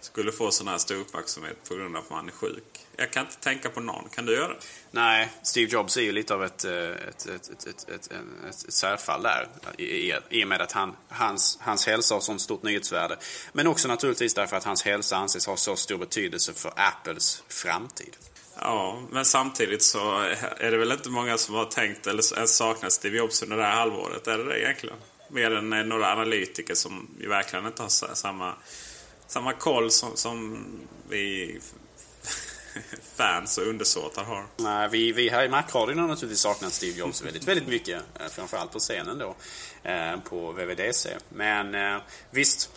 skulle 0.00 0.32
få 0.32 0.50
sån 0.50 0.68
här 0.68 0.78
stor 0.78 0.96
uppmärksamhet 0.96 1.68
på 1.68 1.74
grund 1.74 1.96
av 1.96 2.02
att 2.02 2.10
man 2.10 2.28
är 2.28 2.32
sjuk. 2.32 2.86
Jag 2.96 3.10
kan 3.10 3.26
inte 3.26 3.36
tänka 3.36 3.70
på 3.70 3.80
någon. 3.80 4.08
Kan 4.08 4.26
du 4.26 4.34
göra 4.34 4.48
det? 4.48 4.58
Nej, 4.90 5.28
Steve 5.42 5.70
Jobs 5.72 5.96
är 5.96 6.00
ju 6.00 6.12
lite 6.12 6.34
av 6.34 6.44
ett, 6.44 6.64
ett, 6.64 7.26
ett, 7.26 7.48
ett, 7.48 7.66
ett, 7.66 7.90
ett, 7.90 8.12
ett 8.48 8.72
särfall 8.72 9.22
där. 9.22 9.48
I, 9.78 10.14
I 10.30 10.44
och 10.44 10.48
med 10.48 10.60
att 10.62 10.72
han, 10.72 10.96
hans, 11.08 11.58
hans 11.60 11.86
hälsa 11.86 12.14
har 12.14 12.20
sånt 12.20 12.40
stort 12.40 12.62
nyhetsvärde. 12.62 13.18
Men 13.52 13.66
också 13.66 13.88
naturligtvis 13.88 14.34
därför 14.34 14.56
att 14.56 14.64
hans 14.64 14.82
hälsa 14.82 15.16
anses 15.16 15.46
ha 15.46 15.56
så 15.56 15.76
stor 15.76 15.98
betydelse 15.98 16.54
för 16.54 16.72
Apples 16.76 17.42
framtid. 17.48 18.16
Ja, 18.60 19.02
men 19.10 19.24
samtidigt 19.24 19.82
så 19.82 20.18
är 20.56 20.70
det 20.70 20.76
väl 20.76 20.92
inte 20.92 21.10
många 21.10 21.38
som 21.38 21.54
har 21.54 21.64
tänkt 21.64 22.06
eller 22.06 22.34
ens 22.36 22.56
saknat 22.56 22.92
Steve 22.92 23.16
Jobs 23.16 23.42
under 23.42 23.56
det 23.56 23.62
här 23.62 23.76
halvåret. 23.76 24.26
Är 24.26 24.38
det 24.38 24.44
det 24.44 24.60
egentligen? 24.60 24.96
Mer 25.30 25.50
än 25.50 25.88
några 25.88 26.12
analytiker 26.12 26.74
som 26.74 27.10
ju 27.20 27.28
verkligen 27.28 27.66
inte 27.66 27.82
har 27.82 28.14
samma, 28.14 28.54
samma 29.30 29.52
koll 29.52 29.90
som, 29.90 30.16
som 30.16 30.66
vi 31.08 31.58
fans 33.16 33.58
och 33.58 33.66
undersåtar 33.66 34.24
har. 34.24 34.46
Nej, 34.56 34.88
vi, 34.88 35.12
vi 35.12 35.28
här 35.28 35.44
i 35.44 35.48
Macradion 35.48 35.98
har 35.98 36.08
naturligtvis 36.08 36.40
saknat 36.40 36.72
Steve 36.72 36.98
Jobs 36.98 37.22
väldigt, 37.22 37.48
väldigt 37.48 37.68
mycket. 37.68 38.02
Eh, 38.20 38.26
framförallt 38.26 38.72
på 38.72 38.78
scenen 38.78 39.18
då. 39.18 39.34
Eh, 39.90 40.20
på 40.20 40.52
VVDC. 40.52 41.16
Men 41.28 41.74
eh, 41.74 42.02
visst, 42.30 42.70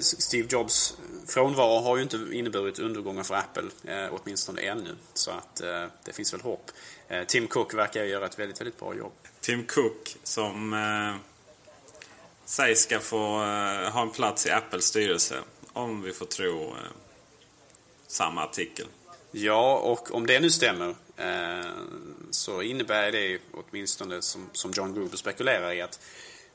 Steve 0.00 0.48
Jobs 0.50 0.96
frånvaro 1.26 1.80
har 1.80 1.96
ju 1.96 2.02
inte 2.02 2.16
inneburit 2.32 2.78
undergångar 2.78 3.22
för 3.22 3.34
Apple. 3.34 4.08
Åtminstone 4.10 4.60
ännu. 4.60 4.96
Så 5.14 5.30
att 5.30 5.56
det 6.04 6.12
finns 6.12 6.34
väl 6.34 6.40
hopp. 6.40 6.70
Tim 7.26 7.46
Cook 7.46 7.74
verkar 7.74 8.04
göra 8.04 8.26
ett 8.26 8.38
väldigt, 8.38 8.60
väldigt 8.60 8.78
bra 8.78 8.94
jobb. 8.94 9.12
Tim 9.40 9.64
Cook 9.66 10.16
som 10.22 10.72
eh, 10.72 11.16
sägs 12.44 12.82
ska 12.82 13.00
få 13.00 13.38
ha 13.92 14.02
en 14.02 14.10
plats 14.10 14.46
i 14.46 14.50
Apples 14.50 14.84
styrelse. 14.84 15.36
Om 15.74 16.02
vi 16.02 16.12
får 16.12 16.26
tro 16.26 16.68
eh, 16.68 16.76
samma 18.06 18.44
artikel. 18.44 18.86
Ja, 19.30 19.76
och 19.78 20.14
om 20.14 20.26
det 20.26 20.40
nu 20.40 20.50
stämmer 20.50 20.94
eh, 21.16 21.70
så 22.30 22.62
innebär 22.62 23.12
det 23.12 23.38
åtminstone 23.52 24.22
som, 24.22 24.50
som 24.52 24.70
John 24.74 24.94
Gruber 24.94 25.16
spekulerar 25.16 25.72
i 25.72 25.82
att, 25.82 26.00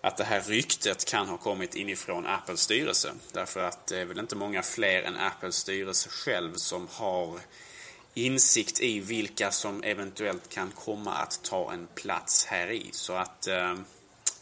att 0.01 0.17
det 0.17 0.23
här 0.23 0.41
ryktet 0.41 1.05
kan 1.05 1.27
ha 1.27 1.38
kommit 1.38 1.75
inifrån 1.75 2.25
Apples 2.25 2.61
styrelse. 2.61 3.11
Därför 3.33 3.63
att 3.63 3.88
det 3.88 3.99
är 3.99 4.05
väl 4.05 4.19
inte 4.19 4.35
många 4.35 4.63
fler 4.63 5.03
än 5.03 5.17
Apples 5.17 5.55
styrelse 5.55 6.09
själv 6.09 6.53
som 6.53 6.88
har 6.91 7.39
insikt 8.13 8.81
i 8.81 8.99
vilka 8.99 9.51
som 9.51 9.83
eventuellt 9.83 10.49
kan 10.49 10.71
komma 10.71 11.11
att 11.11 11.43
ta 11.43 11.73
en 11.73 11.88
plats 11.95 12.45
här 12.45 12.71
i. 12.71 12.89
Så 12.91 13.13
att, 13.13 13.47
eh, 13.47 13.75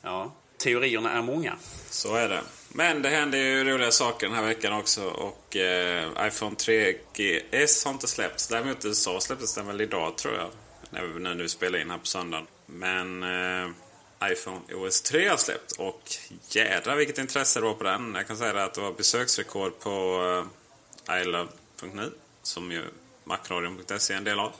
ja, 0.01 0.31
teorierna 0.57 1.11
är 1.11 1.21
många. 1.21 1.55
Så 1.89 2.15
är 2.15 2.29
det. 2.29 2.41
Men 2.69 3.01
det 3.01 3.09
händer 3.09 3.37
ju 3.37 3.63
roliga 3.63 3.91
saker 3.91 4.27
den 4.27 4.35
här 4.35 4.43
veckan 4.43 4.73
också 4.73 5.05
och 5.05 5.55
eh, 5.55 6.27
iPhone 6.27 6.55
3GS 6.55 7.85
har 7.85 7.93
inte 7.93 8.07
släppts. 8.07 8.47
Däremot 8.47 8.85
i 8.85 8.87
USA 8.87 9.19
släpptes 9.19 9.55
den 9.55 9.67
väl 9.67 9.81
idag 9.81 10.17
tror 10.17 10.35
jag. 10.35 10.49
När 10.89 11.35
vi 11.35 11.49
spelar 11.49 11.79
in 11.79 11.89
här 11.89 11.97
på 11.97 12.05
söndagen. 12.05 12.47
Men 12.65 13.23
eh, 13.23 13.69
iPhone 14.31 14.59
OS 14.73 15.01
3 15.01 15.27
har 15.27 15.37
släppt 15.37 15.71
och 15.71 16.01
jädra 16.49 16.95
vilket 16.95 17.17
intresse 17.17 17.59
det 17.59 17.65
var 17.65 17.73
på 17.73 17.83
den. 17.83 18.15
Jag 18.15 18.27
kan 18.27 18.37
säga 18.37 18.63
att 18.63 18.73
det 18.73 18.81
var 18.81 18.93
besöksrekord 18.93 19.79
på 19.79 20.23
eh, 21.09 21.21
ilove.nu 21.21 22.11
som 22.43 22.71
ju 22.71 22.83
macradion.se 23.23 24.13
är 24.13 24.17
en 24.17 24.23
del 24.23 24.39
av. 24.39 24.51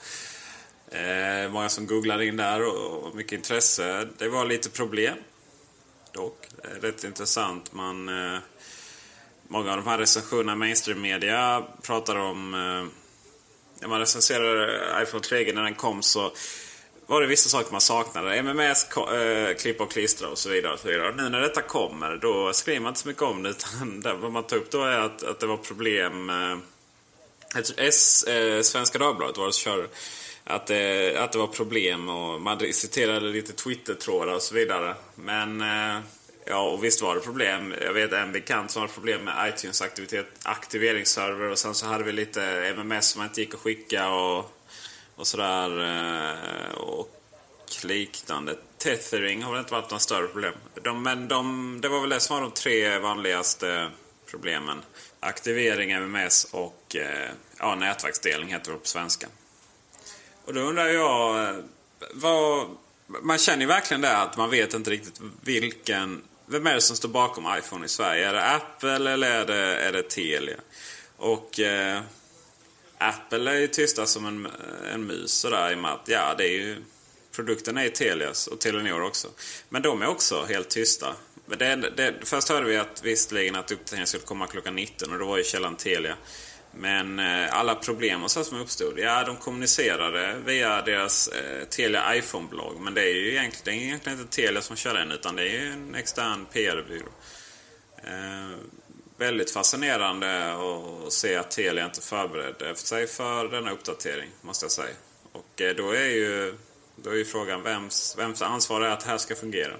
Eh, 0.91 1.51
många 1.51 1.69
som 1.69 1.87
googlade 1.87 2.25
in 2.25 2.37
där 2.37 2.67
och, 2.67 3.03
och 3.03 3.15
mycket 3.15 3.33
intresse. 3.33 4.07
Det 4.17 4.29
var 4.29 4.45
lite 4.45 4.69
problem 4.69 5.17
och 6.17 6.47
eh, 6.63 6.81
Rätt 6.81 7.03
intressant. 7.03 7.73
Man, 7.73 8.09
eh, 8.09 8.39
många 9.47 9.71
av 9.71 9.77
de 9.77 9.87
här 9.87 9.97
recensionerna 9.97 10.53
i 10.53 10.55
mainstream-media 10.55 11.63
pratar 11.81 12.15
om... 12.15 12.53
Eh, 12.53 13.03
när 13.79 13.87
man 13.87 13.99
recenserade 13.99 14.91
eh, 14.91 15.03
iPhone 15.03 15.23
3 15.23 15.53
när 15.53 15.63
den 15.63 15.75
kom 15.75 16.01
så 16.01 16.31
var 17.07 17.21
det 17.21 17.27
vissa 17.27 17.49
saker 17.49 17.71
man 17.71 17.81
saknade. 17.81 18.35
MMS, 18.35 18.87
eh, 18.97 19.55
klippa 19.55 19.83
och 19.83 19.91
klistra 19.91 20.29
och 20.29 20.37
så 20.37 20.49
vidare. 20.49 20.73
Och 20.73 20.79
så 20.79 20.87
vidare. 20.87 21.15
Nu 21.15 21.29
när 21.29 21.41
detta 21.41 21.61
kommer 21.61 22.17
då 22.17 22.53
skriver 22.53 22.79
man 22.79 22.89
inte 22.89 22.99
så 22.99 23.07
mycket 23.07 23.23
om 23.23 23.43
det. 23.43 23.49
Utan 23.79 24.01
det, 24.01 24.13
vad 24.13 24.31
man 24.31 24.43
tar 24.43 24.57
upp 24.57 24.71
då 24.71 24.83
är 24.83 24.99
att, 24.99 25.23
att 25.23 25.39
det 25.39 25.45
var 25.45 25.57
problem. 25.57 26.29
Eh, 26.29 26.57
S, 27.77 28.23
eh, 28.23 28.61
Svenska 28.61 28.99
Dagbladet 28.99 29.37
var 29.37 29.45
det 29.45 29.53
som 29.53 29.71
körde 29.71 29.87
att 30.47 30.67
det, 30.67 31.15
att 31.17 31.31
det 31.31 31.37
var 31.37 31.47
problem 31.47 32.09
och 32.09 32.41
man 32.41 32.73
citerade 32.73 33.27
lite 33.27 33.53
Twitter-trådar 33.53 34.33
och 34.33 34.41
så 34.41 34.55
vidare. 34.55 34.95
Men 35.15 35.61
eh, 35.61 35.99
ja, 36.45 36.61
och 36.61 36.83
visst 36.83 37.01
var 37.01 37.15
det 37.15 37.21
problem. 37.21 37.73
Jag 37.81 37.93
vet 37.93 38.13
en 38.13 38.31
bekant 38.31 38.71
som 38.71 38.81
hade 38.81 38.93
problem 38.93 39.23
med 39.23 39.53
iTunes 39.53 39.81
aktivitet, 39.81 40.27
aktiveringsserver 40.43 41.49
och 41.49 41.59
sen 41.59 41.75
så 41.75 41.85
hade 41.85 42.03
vi 42.03 42.11
lite 42.11 42.73
MMS 42.77 43.07
som 43.07 43.23
inte 43.23 43.41
gick 43.41 43.53
att 43.53 43.59
skicka 43.59 44.09
och, 44.09 44.51
och 45.15 45.27
sådär. 45.27 45.81
Eh, 45.83 46.77
och 46.77 47.13
liknande. 47.83 48.55
Tethering 48.77 49.43
har 49.43 49.51
väl 49.51 49.59
inte 49.59 49.73
varit 49.73 49.89
några 49.89 49.99
större 49.99 50.27
problem. 50.27 50.53
De, 50.83 51.03
men 51.03 51.27
de, 51.27 51.79
det 51.81 51.89
var 51.89 52.01
väl 52.01 52.09
det 52.09 52.19
som 52.19 52.35
var 52.35 52.41
de 52.41 52.51
tre 52.51 52.99
vanligaste 52.99 53.91
problemen. 54.31 54.81
Aktivering, 55.19 55.91
MMS 55.91 56.43
och 56.51 56.95
eh, 56.95 57.29
ja, 57.59 57.75
nätverksdelning 57.75 58.49
heter 58.49 58.71
det 58.71 58.77
på 58.77 58.87
svenska. 58.87 59.27
Och 60.47 60.53
då 60.53 60.61
undrar 60.61 60.87
jag, 60.87 61.43
eh, 61.43 61.55
vad, 62.13 62.67
man 63.07 63.37
känner 63.37 63.61
ju 63.61 63.67
verkligen 63.67 64.01
det 64.01 64.17
att 64.17 64.37
man 64.37 64.49
vet 64.49 64.73
inte 64.73 64.89
riktigt 64.89 65.21
vilken, 65.41 66.21
vem 66.45 66.67
är 66.67 66.73
det 66.73 66.81
som 66.81 66.95
står 66.95 67.09
bakom 67.09 67.45
iPhone 67.57 67.85
i 67.85 67.89
Sverige? 67.89 68.29
Är 68.29 68.33
det 68.33 68.43
Apple 68.43 68.95
eller 68.95 69.31
är 69.31 69.45
det, 69.45 69.75
är 69.77 69.91
det 69.91 70.09
Telia? 70.09 70.55
Och 71.17 71.59
eh, 71.59 72.01
Apple 72.97 73.51
är 73.51 73.55
ju 73.55 73.67
tysta 73.67 74.05
som 74.05 74.25
en, 74.25 74.47
en 74.93 75.03
mus 75.03 75.31
sådär 75.31 75.71
i 75.71 75.75
och 75.75 75.79
med 75.79 75.91
att 75.91 76.07
ja, 76.07 76.35
det 76.37 76.43
är 76.43 76.51
ju, 76.51 76.77
produkten 77.31 77.77
är 77.77 77.83
ju 77.83 77.89
Telias 77.89 78.47
och 78.47 78.59
Telenor 78.59 79.01
också. 79.01 79.27
Men 79.69 79.81
de 79.81 80.01
är 80.01 80.07
också 80.07 80.45
helt 80.45 80.69
tysta. 80.69 81.15
Det, 81.45 81.75
det, 81.75 82.13
först 82.23 82.49
hörde 82.49 82.65
vi 82.65 82.77
att 82.77 83.03
visserligen 83.03 83.55
att 83.55 83.71
uppdateringen 83.71 84.07
skulle 84.07 84.23
komma 84.23 84.47
klockan 84.47 84.75
19 84.75 85.11
och 85.11 85.19
då 85.19 85.25
var 85.25 85.37
ju 85.37 85.43
källan 85.43 85.75
Telia. 85.75 86.15
Men 86.79 87.19
eh, 87.19 87.59
alla 87.59 87.75
problem 87.75 88.23
och 88.23 88.31
så 88.31 88.43
som 88.43 88.59
uppstod, 88.59 88.99
ja 88.99 89.23
de 89.23 89.37
kommunicerade 89.37 90.35
via 90.45 90.81
deras 90.81 91.27
eh, 91.27 91.63
Telia 91.63 92.15
iPhone-blogg. 92.15 92.79
Men 92.79 92.93
det 92.93 93.01
är 93.01 93.13
ju 93.13 93.31
egentligen, 93.31 93.79
det 93.79 93.83
är 93.83 93.87
egentligen 93.87 94.19
inte 94.19 94.35
Telia 94.35 94.61
som 94.61 94.75
kör 94.75 94.93
den 94.93 95.11
utan 95.11 95.35
det 95.35 95.41
är 95.41 95.61
ju 95.61 95.71
en 95.71 95.95
extern 95.95 96.45
PR-byrå. 96.53 97.07
Eh, 98.03 98.57
väldigt 99.17 99.51
fascinerande 99.51 100.53
att 101.07 101.13
se 101.13 101.35
att 101.35 101.51
Telia 101.51 101.85
inte 101.85 102.01
förberedde 102.01 102.75
sig 102.75 103.07
för 103.07 103.47
denna 103.47 103.71
uppdatering, 103.71 104.29
måste 104.41 104.65
jag 104.65 104.71
säga. 104.71 104.95
Och 105.31 105.61
eh, 105.61 105.75
då 105.75 105.91
är 105.91 106.09
ju, 106.09 106.55
då 106.95 107.09
är 107.09 107.15
ju 107.15 107.25
frågan 107.25 107.63
vems, 107.63 108.15
vems 108.17 108.41
ansvar 108.41 108.81
är 108.81 108.89
att 108.89 108.99
det 108.99 109.09
här 109.09 109.17
ska 109.17 109.35
fungera. 109.35 109.73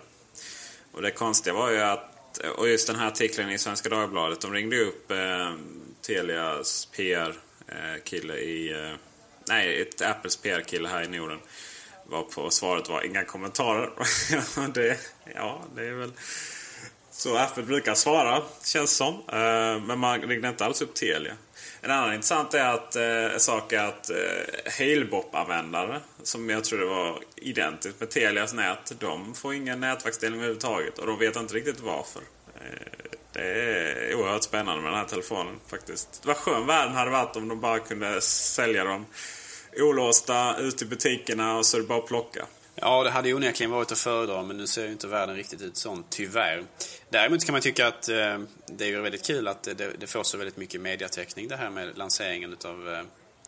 Och 0.91 1.01
det 1.01 1.11
konstiga 1.11 1.53
var 1.53 1.71
ju 1.71 1.81
att, 1.81 2.37
och 2.57 2.69
just 2.69 2.87
den 2.87 2.95
här 2.95 3.07
artikeln 3.07 3.49
i 3.49 3.57
Svenska 3.57 3.89
Dagbladet, 3.89 4.41
de 4.41 4.53
ringde 4.53 4.79
upp 4.79 5.11
eh, 5.11 5.51
Telias 6.07 6.85
PR-kille 6.95 8.33
eh, 8.33 8.39
i... 8.39 8.71
Eh, 8.71 8.95
nej, 9.47 9.81
ett 9.81 10.01
Apples 10.01 10.37
PR-kille 10.37 10.89
här 10.89 11.03
i 11.03 11.07
Norden. 11.07 11.39
Var 12.05 12.23
på 12.23 12.49
svaret 12.49 12.89
var 12.89 13.05
inga 13.05 13.23
kommentarer. 13.23 13.89
det, 14.73 14.97
ja, 15.35 15.63
det 15.75 15.87
är 15.87 15.93
väl 15.93 16.11
så 17.17 17.37
Apple 17.37 17.63
brukar 17.63 17.95
svara, 17.95 18.41
känns 18.63 18.91
som. 18.91 19.13
Eh, 19.13 19.81
men 19.85 19.99
man 19.99 20.21
ringde 20.21 20.47
inte 20.47 20.65
alls 20.65 20.81
upp 20.81 20.93
Telia. 20.93 21.33
En 21.81 21.91
annan 21.91 22.13
intressant 22.13 22.53
är 22.53 22.65
att, 22.65 22.95
eh, 22.95 23.37
sak 23.37 23.73
är 23.73 23.83
att 23.83 24.09
eh, 24.09 24.71
Halebop-användare, 24.77 25.99
som 26.23 26.49
jag 26.49 26.63
tror 26.63 26.79
det 26.79 26.85
var 26.85 27.19
identiskt 27.35 27.99
med 27.99 28.09
Telias 28.09 28.53
nät, 28.53 28.91
de 28.99 29.35
får 29.35 29.53
ingen 29.53 29.79
nätverksdelning 29.79 30.39
överhuvudtaget. 30.39 30.99
Och 30.99 31.07
de 31.07 31.19
vet 31.19 31.35
inte 31.35 31.53
riktigt 31.53 31.79
varför. 31.79 32.21
Det 33.37 33.43
är 33.43 34.15
oerhört 34.15 34.43
spännande 34.43 34.81
med 34.81 34.91
den 34.91 34.99
här 34.99 35.05
telefonen 35.05 35.59
faktiskt. 35.67 36.21
Vad 36.25 36.37
skön 36.37 36.67
världen 36.67 36.95
hade 36.95 37.11
varit 37.11 37.35
om 37.35 37.47
de 37.47 37.59
bara 37.59 37.79
kunde 37.79 38.21
sälja 38.21 38.83
dem 38.83 39.05
olåsta 39.77 40.57
ute 40.57 40.85
i 40.85 40.87
butikerna 40.87 41.57
och 41.57 41.65
så 41.65 41.77
är 41.77 41.81
det 41.81 41.87
bara 41.87 41.99
att 41.99 42.07
plocka. 42.07 42.45
Ja, 42.75 43.03
det 43.03 43.09
hade 43.09 43.27
ju 43.27 43.35
onekligen 43.35 43.71
varit 43.71 43.91
att 43.91 43.99
föredra 43.99 44.43
men 44.43 44.57
nu 44.57 44.67
ser 44.67 44.85
ju 44.85 44.91
inte 44.91 45.07
världen 45.07 45.35
riktigt 45.35 45.61
ut 45.61 45.77
sån, 45.77 46.03
tyvärr. 46.09 46.63
Däremot 47.09 47.45
kan 47.45 47.53
man 47.53 47.61
tycka 47.61 47.87
att 47.87 48.09
eh, 48.09 48.39
det 48.65 48.85
är 48.85 48.87
ju 48.87 49.01
väldigt 49.01 49.25
kul 49.25 49.47
att 49.47 49.63
det, 49.63 49.91
det, 49.99 50.07
får 50.07 50.23
så 50.23 50.37
väldigt 50.37 50.57
mycket 50.57 50.81
mediatäckning 50.81 51.47
det 51.47 51.55
här 51.55 51.69
med 51.69 51.97
lanseringen 51.97 52.53
utav, 52.53 52.89
eh, 52.89 53.03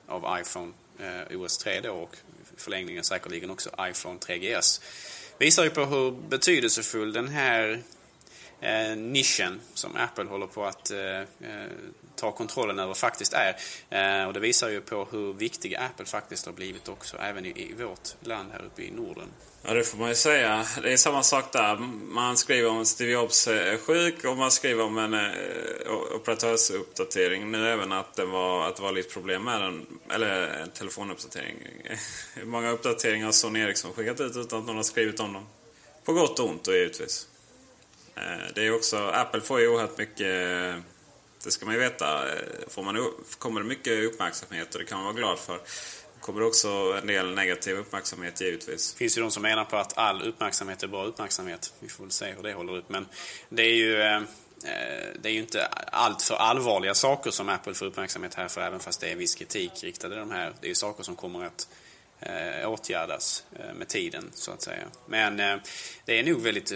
av 0.07 0.39
iPhone 0.41 0.71
eh, 0.99 1.41
OS 1.41 1.57
3 1.57 1.81
då 1.81 1.91
och 1.91 2.17
förlängningen 2.57 3.03
säkerligen 3.03 3.49
också 3.49 3.69
iPhone 3.79 4.19
3GS. 4.19 4.81
Visar 5.37 5.63
ju 5.63 5.69
på 5.69 5.85
hur 5.85 6.11
betydelsefull 6.11 7.13
den 7.13 7.27
här 7.27 7.83
eh, 8.61 8.97
nischen 8.97 9.61
som 9.73 9.95
Apple 9.95 10.23
håller 10.23 10.47
på 10.47 10.65
att 10.65 10.91
eh, 10.91 11.19
eh, 11.19 11.25
ta 12.15 12.31
kontrollen 12.31 12.79
över 12.79 12.93
faktiskt 12.93 13.33
är. 13.33 13.55
Eh, 13.89 14.27
och 14.27 14.33
det 14.33 14.39
visar 14.39 14.69
ju 14.69 14.81
på 14.81 15.07
hur 15.11 15.33
viktig 15.33 15.75
Apple 15.75 16.05
faktiskt 16.05 16.45
har 16.45 16.53
blivit 16.53 16.89
också, 16.89 17.17
även 17.17 17.45
i, 17.45 17.49
i 17.49 17.73
vårt 17.83 18.09
land 18.21 18.51
här 18.51 18.65
uppe 18.65 18.81
i 18.81 18.91
Norden. 18.91 19.27
Ja, 19.63 19.73
det 19.73 19.83
får 19.83 19.97
man 19.97 20.09
ju 20.09 20.15
säga. 20.15 20.65
Det 20.83 20.93
är 20.93 20.97
samma 20.97 21.23
sak 21.23 21.51
där. 21.51 21.75
Man 22.13 22.37
skriver 22.37 22.69
om 22.69 22.85
Steve 22.85 23.11
Jobs 23.11 23.47
är 23.47 23.77
sjuk 23.77 24.25
och 24.25 24.37
man 24.37 24.51
skriver 24.51 24.83
om 24.83 24.97
en 24.97 25.13
eh, 25.13 25.31
operatörsuppdatering. 26.15 27.51
Nu 27.51 27.69
även 27.69 27.91
att 27.91 28.15
det, 28.15 28.25
var, 28.25 28.67
att 28.67 28.75
det 28.75 28.81
var 28.81 28.91
lite 28.91 29.13
problem 29.13 29.43
med 29.43 29.61
den, 29.61 29.85
eller 30.11 30.47
en 30.47 30.69
telefonuppdatering. 30.69 31.57
Många 32.43 32.71
uppdateringar 32.71 33.25
har 33.25 33.31
Sony 33.31 33.59
Ericsson 33.59 33.93
skickat 33.93 34.19
ut 34.19 34.35
utan 34.35 34.59
att 34.59 34.65
någon 34.65 34.75
har 34.75 34.83
skrivit 34.83 35.19
om 35.19 35.33
dem. 35.33 35.45
På 36.03 36.13
gott 36.13 36.39
och 36.39 36.49
ont 36.49 36.63
då 36.63 36.73
givetvis. 36.73 37.27
Eh, 38.19 38.53
det 38.55 38.65
är 38.65 38.75
också, 38.75 38.97
Apple 38.97 39.41
får 39.41 39.59
ju 39.59 39.67
oerhört 39.67 39.97
mycket, 39.97 40.27
det 41.43 41.51
ska 41.51 41.65
man 41.65 41.75
ju 41.75 41.79
veta, 41.79 42.33
eh, 42.33 42.41
får 42.67 42.83
man, 42.83 43.13
kommer 43.37 43.61
det 43.61 43.67
mycket 43.67 44.05
uppmärksamhet 44.05 44.75
och 44.75 44.79
det 44.79 44.85
kan 44.85 44.97
man 44.97 45.05
vara 45.05 45.15
glad 45.15 45.39
för. 45.39 45.59
kommer 46.19 46.43
också 46.43 46.69
en 47.01 47.07
del 47.07 47.35
negativ 47.35 47.77
uppmärksamhet 47.77 48.41
givetvis. 48.41 48.93
Det 48.93 48.97
finns 48.97 49.17
ju 49.17 49.21
de 49.21 49.31
som 49.31 49.43
menar 49.43 49.65
på 49.65 49.77
att 49.77 49.97
all 49.97 50.21
uppmärksamhet 50.21 50.83
är 50.83 50.87
bra 50.87 51.05
uppmärksamhet. 51.05 51.73
Vi 51.79 51.87
får 51.87 52.03
väl 52.03 52.11
se 52.11 52.31
hur 52.31 52.43
det 52.43 52.53
håller 52.53 52.77
upp. 52.77 52.89
Men 52.89 53.07
det 53.49 53.63
är 53.63 53.75
ju, 53.75 54.01
eh, 54.01 54.21
det 55.21 55.29
är 55.29 55.33
ju 55.33 55.39
inte 55.39 55.65
allt 55.91 56.21
för 56.21 56.35
allvarliga 56.35 56.93
saker 56.93 57.31
som 57.31 57.49
Apple 57.49 57.73
får 57.73 57.85
uppmärksamhet 57.85 58.33
här 58.35 58.47
för, 58.47 58.61
även 58.61 58.79
fast 58.79 59.01
det 59.01 59.11
är 59.11 59.15
viss 59.15 59.35
kritik 59.35 59.83
riktad 59.83 60.07
i 60.07 60.15
de 60.15 60.31
här. 60.31 60.53
Det 60.61 60.67
är 60.67 60.69
ju 60.69 60.75
saker 60.75 61.03
som 61.03 61.15
kommer 61.15 61.45
att 61.45 61.67
åtgärdas 62.65 63.43
med 63.75 63.87
tiden, 63.87 64.29
så 64.33 64.51
att 64.51 64.61
säga. 64.61 64.83
Men 65.05 65.37
det 66.05 66.19
är 66.19 66.23
nog 66.23 66.41
väldigt 66.41 66.73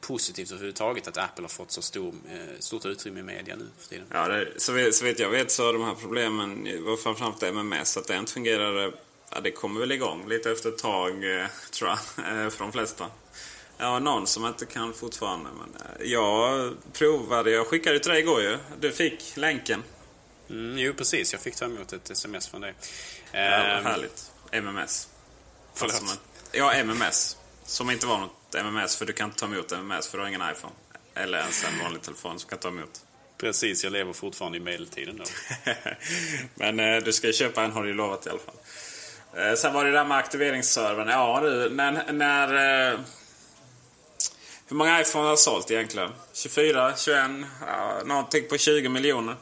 positivt 0.00 0.50
överhuvudtaget 0.50 1.08
att 1.08 1.16
Apple 1.16 1.44
har 1.44 1.48
fått 1.48 1.70
så 1.70 1.82
stor, 1.82 2.14
eh, 2.28 2.58
stort 2.60 2.84
utrymme 2.84 3.20
i 3.20 3.22
media 3.22 3.56
nu 3.56 3.66
för 3.78 3.88
tiden. 3.88 4.06
Ja, 4.12 4.28
det, 4.28 4.48
så, 4.56 4.72
vet, 4.72 4.94
så 4.94 5.04
vet 5.04 5.18
jag 5.18 5.30
vet 5.30 5.50
så 5.50 5.72
de 5.72 5.82
här 5.82 5.94
problemen 5.94 6.84
var 6.84 6.96
framförallt 6.96 7.42
MMS, 7.42 7.96
att 7.96 8.06
det 8.06 8.16
inte 8.16 8.32
fungerade. 8.32 8.92
Ja, 9.34 9.40
det 9.40 9.50
kommer 9.50 9.80
väl 9.80 9.92
igång 9.92 10.28
lite 10.28 10.50
efter 10.50 10.68
ett 10.68 10.78
tag, 10.78 11.40
eh, 11.40 11.46
tror 11.70 11.90
jag, 11.90 11.98
eh, 12.44 12.50
för 12.50 12.58
de 12.58 12.72
flesta. 12.72 13.06
Ja, 13.78 13.98
någon 13.98 14.26
som 14.26 14.46
inte 14.46 14.66
kan 14.66 14.94
fortfarande. 14.94 15.50
Men 15.58 16.06
jag 16.08 16.74
provade, 16.92 17.50
jag 17.50 17.66
skickade 17.66 18.00
till 18.00 18.10
dig 18.10 18.20
igår 18.20 18.42
ju. 18.42 18.58
Du 18.80 18.92
fick 18.92 19.36
länken. 19.36 19.82
Mm, 20.50 20.78
jo, 20.78 20.92
precis. 20.92 21.32
Jag 21.32 21.42
fick 21.42 21.56
ta 21.56 21.64
emot 21.64 21.92
ett 21.92 22.10
sms 22.10 22.48
från 22.48 22.60
dig. 22.60 22.74
Ja, 23.32 23.40
härligt. 23.84 24.32
MMS. 24.50 25.08
Förlåt. 25.74 25.94
Alltså, 25.94 26.16
ja, 26.52 26.72
MMS. 26.72 27.36
Som 27.64 27.90
inte 27.90 28.06
var 28.06 28.18
något 28.18 28.37
MMS, 28.54 28.96
för 28.96 29.06
du 29.06 29.12
kan 29.12 29.26
inte 29.26 29.38
ta 29.38 29.46
emot 29.46 29.72
MMS 29.72 30.08
för 30.08 30.18
du 30.18 30.24
har 30.24 30.28
ingen 30.28 30.50
iPhone. 30.52 30.74
Eller 31.14 31.38
ens 31.38 31.64
en 31.64 31.78
vanlig 31.84 32.02
telefon 32.02 32.38
som 32.38 32.50
kan 32.50 32.58
ta 32.58 32.68
emot. 32.68 33.00
Precis, 33.38 33.84
jag 33.84 33.92
lever 33.92 34.12
fortfarande 34.12 34.58
i 34.58 34.60
medeltiden 34.60 35.16
då. 35.16 35.24
Men 36.54 36.80
eh, 36.80 37.02
du 37.02 37.12
ska 37.12 37.32
köpa 37.32 37.62
en 37.62 37.72
har 37.72 37.82
du 37.82 37.88
ju 37.88 37.94
lovat 37.94 38.26
i 38.26 38.30
alla 38.30 38.38
fall. 38.38 38.54
Eh, 39.34 39.54
sen 39.54 39.72
var 39.72 39.84
det 39.84 39.90
där 39.90 40.04
med 40.04 40.18
aktiveringsservern. 40.18 41.08
Ja 41.08 41.40
du, 41.42 41.70
när... 41.70 42.12
när 42.12 42.92
eh, 42.92 42.98
hur 44.68 44.76
många 44.76 45.00
iPhone 45.00 45.28
har 45.28 45.36
sålt 45.36 45.70
egentligen? 45.70 46.10
24, 46.32 46.92
21, 46.96 47.30
ja, 47.66 48.02
någonting 48.04 48.48
på 48.48 48.58
20 48.58 48.88
miljoner. 48.88 49.36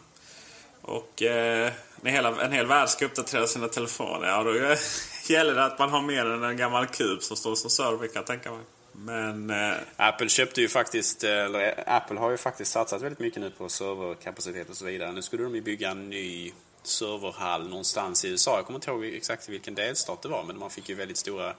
Och 0.82 1.22
eh, 1.22 1.72
när 2.00 2.10
hela, 2.10 2.40
en 2.44 2.52
hel 2.52 2.66
värld 2.66 2.88
ska 2.88 3.04
uppdatera 3.04 3.46
sina 3.46 3.68
telefoner, 3.68 4.28
ja 4.28 4.42
då 4.42 4.54
gäller 5.34 5.54
det 5.54 5.64
att 5.64 5.78
man 5.78 5.90
har 5.90 6.02
mer 6.02 6.26
än 6.26 6.42
en 6.42 6.56
gammal 6.56 6.86
kub 6.86 7.22
som 7.22 7.36
står 7.36 7.54
som 7.54 7.70
server 7.70 8.06
kan 8.06 8.14
jag 8.14 8.26
tänka 8.26 8.50
mig. 8.50 8.64
Men... 8.98 9.50
Eh... 9.50 9.76
Apple 9.96 10.28
köpte 10.28 10.60
ju 10.60 10.68
faktiskt, 10.68 11.24
eller 11.24 11.84
Apple 11.86 12.18
har 12.18 12.30
ju 12.30 12.36
faktiskt 12.36 12.72
satsat 12.72 13.02
väldigt 13.02 13.18
mycket 13.18 13.40
nu 13.40 13.50
på 13.50 13.68
serverkapacitet 13.68 14.70
och 14.70 14.76
så 14.76 14.84
vidare. 14.84 15.12
Nu 15.12 15.22
skulle 15.22 15.42
de 15.42 15.54
ju 15.54 15.60
bygga 15.60 15.90
en 15.90 16.10
ny 16.10 16.52
serverhall 16.82 17.68
någonstans 17.68 18.24
i 18.24 18.28
USA. 18.28 18.56
Jag 18.56 18.66
kommer 18.66 18.78
inte 18.78 18.90
ihåg 18.90 19.04
exakt 19.04 19.48
vilken 19.48 19.74
delstat 19.74 20.22
det 20.22 20.28
var, 20.28 20.44
men 20.44 20.58
man 20.58 20.70
fick 20.70 20.88
ju 20.88 20.94
väldigt 20.94 21.16
stora 21.16 21.54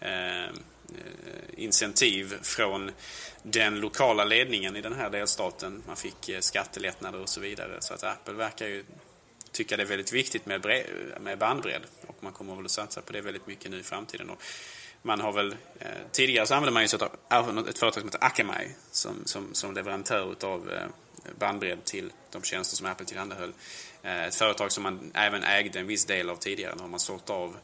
eh, 0.00 0.44
eh, 0.44 0.50
incentiv 1.56 2.34
från 2.42 2.90
den 3.42 3.80
lokala 3.80 4.24
ledningen 4.24 4.76
i 4.76 4.80
den 4.80 4.92
här 4.92 5.10
delstaten. 5.10 5.82
Man 5.86 5.96
fick 5.96 6.28
eh, 6.28 6.40
skattelättnader 6.40 7.20
och 7.20 7.28
så 7.28 7.40
vidare. 7.40 7.76
Så 7.80 7.94
att 7.94 8.04
Apple 8.04 8.34
verkar 8.34 8.66
ju 8.66 8.84
tycka 9.52 9.76
det 9.76 9.82
är 9.82 9.86
väldigt 9.86 10.12
viktigt 10.12 10.46
med, 10.46 10.66
med 11.20 11.38
bandbredd. 11.38 11.82
Och 12.06 12.16
man 12.20 12.32
kommer 12.32 12.54
väl 12.54 12.64
att 12.64 12.70
satsa 12.70 13.00
på 13.00 13.12
det 13.12 13.20
väldigt 13.20 13.46
mycket 13.46 13.70
nu 13.70 13.78
i 13.78 13.82
framtiden. 13.82 14.30
Och 14.30 14.42
man 15.06 15.20
har 15.20 15.32
väl, 15.32 15.56
eh, 15.78 15.88
tidigare 16.12 16.46
så 16.46 16.54
använde 16.54 16.72
man 16.72 16.82
ju 16.82 16.88
sig 16.88 16.98
av 17.28 17.68
ett 17.68 17.78
företag 17.78 18.00
som 18.00 18.04
heter 18.04 18.24
Akamai 18.24 18.68
som, 18.90 19.22
som, 19.24 19.54
som 19.54 19.74
leverantör 19.74 20.32
utav 20.32 20.72
eh, 20.72 20.86
bandbredd 21.38 21.84
till 21.84 22.12
de 22.30 22.42
tjänster 22.42 22.76
som 22.76 22.86
Apple 22.86 23.06
tillhandahöll. 23.06 23.52
Eh, 24.02 24.24
ett 24.24 24.34
företag 24.34 24.72
som 24.72 24.82
man 24.82 25.10
även 25.14 25.42
ägde 25.42 25.78
en 25.78 25.86
viss 25.86 26.04
del 26.04 26.30
av 26.30 26.36
tidigare. 26.36 26.74
Nu 26.74 26.82
har 26.82 26.88
man 26.88 27.00
sålt 27.00 27.30
av 27.30 27.56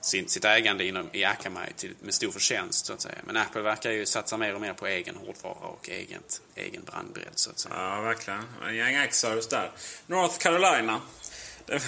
sin, 0.00 0.28
sitt 0.28 0.44
ägande 0.44 0.84
inom, 0.84 1.08
i 1.12 1.24
Akamai 1.24 1.72
till, 1.76 1.94
med 2.00 2.14
stor 2.14 2.30
förtjänst 2.30 2.86
så 2.86 2.92
att 2.92 3.00
säga. 3.00 3.18
Men 3.24 3.36
Apple 3.36 3.62
verkar 3.62 3.90
ju 3.90 4.06
satsa 4.06 4.36
mer 4.36 4.54
och 4.54 4.60
mer 4.60 4.72
på 4.72 4.86
egen 4.86 5.16
hårdvara 5.16 5.68
och 5.68 5.88
egen, 5.88 6.22
egen 6.54 6.84
brandbredd 6.84 7.32
så 7.34 7.50
att 7.50 7.58
säga. 7.58 7.74
Ja, 7.78 8.00
verkligen. 8.00 8.40
En 8.68 8.76
gäng 8.76 8.94
X-service 8.94 9.48
där. 9.48 9.70
North 10.06 10.38
Carolina. 10.38 11.00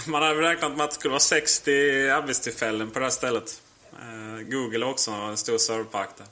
Man 0.06 0.22
hade 0.22 0.42
räknat 0.42 0.76
med 0.76 0.84
att 0.84 0.90
det 0.90 0.94
skulle 0.94 1.12
vara 1.12 1.20
60 1.20 2.08
arbetstillfällen 2.08 2.90
på 2.90 2.98
det 2.98 3.04
här 3.04 3.10
stället. 3.10 3.60
Eh, 4.02 4.42
Google 4.42 4.86
också 4.86 5.10
har 5.10 5.28
en 5.28 5.36
stor 5.36 5.58
serverpark 5.58 6.08
där. 6.16 6.26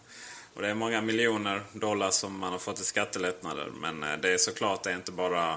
Och 0.54 0.62
det 0.62 0.68
är 0.68 0.74
många 0.74 1.00
miljoner 1.00 1.62
dollar 1.72 2.10
som 2.10 2.38
man 2.38 2.52
har 2.52 2.58
fått 2.58 2.80
i 2.80 2.84
skattelättnader. 2.84 3.70
Men 3.80 4.02
eh, 4.02 4.16
det 4.16 4.32
är 4.32 4.38
såklart 4.38 4.82
det 4.82 4.90
är 4.90 4.96
inte 4.96 5.12
bara, 5.12 5.56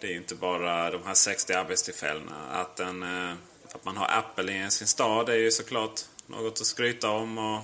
det 0.00 0.06
är 0.06 0.16
inte 0.16 0.34
bara 0.34 0.90
de 0.90 1.02
här 1.06 1.14
60 1.14 1.52
arbetstillfällena. 1.52 2.36
Att, 2.50 2.80
en, 2.80 3.02
eh, 3.02 3.32
att 3.72 3.84
man 3.84 3.96
har 3.96 4.08
Apple 4.18 4.66
i 4.66 4.70
sin 4.70 4.86
stad 4.86 5.28
är 5.28 5.34
ju 5.34 5.50
såklart 5.50 6.00
något 6.26 6.60
att 6.60 6.66
skryta 6.66 7.10
om 7.10 7.38
och 7.38 7.60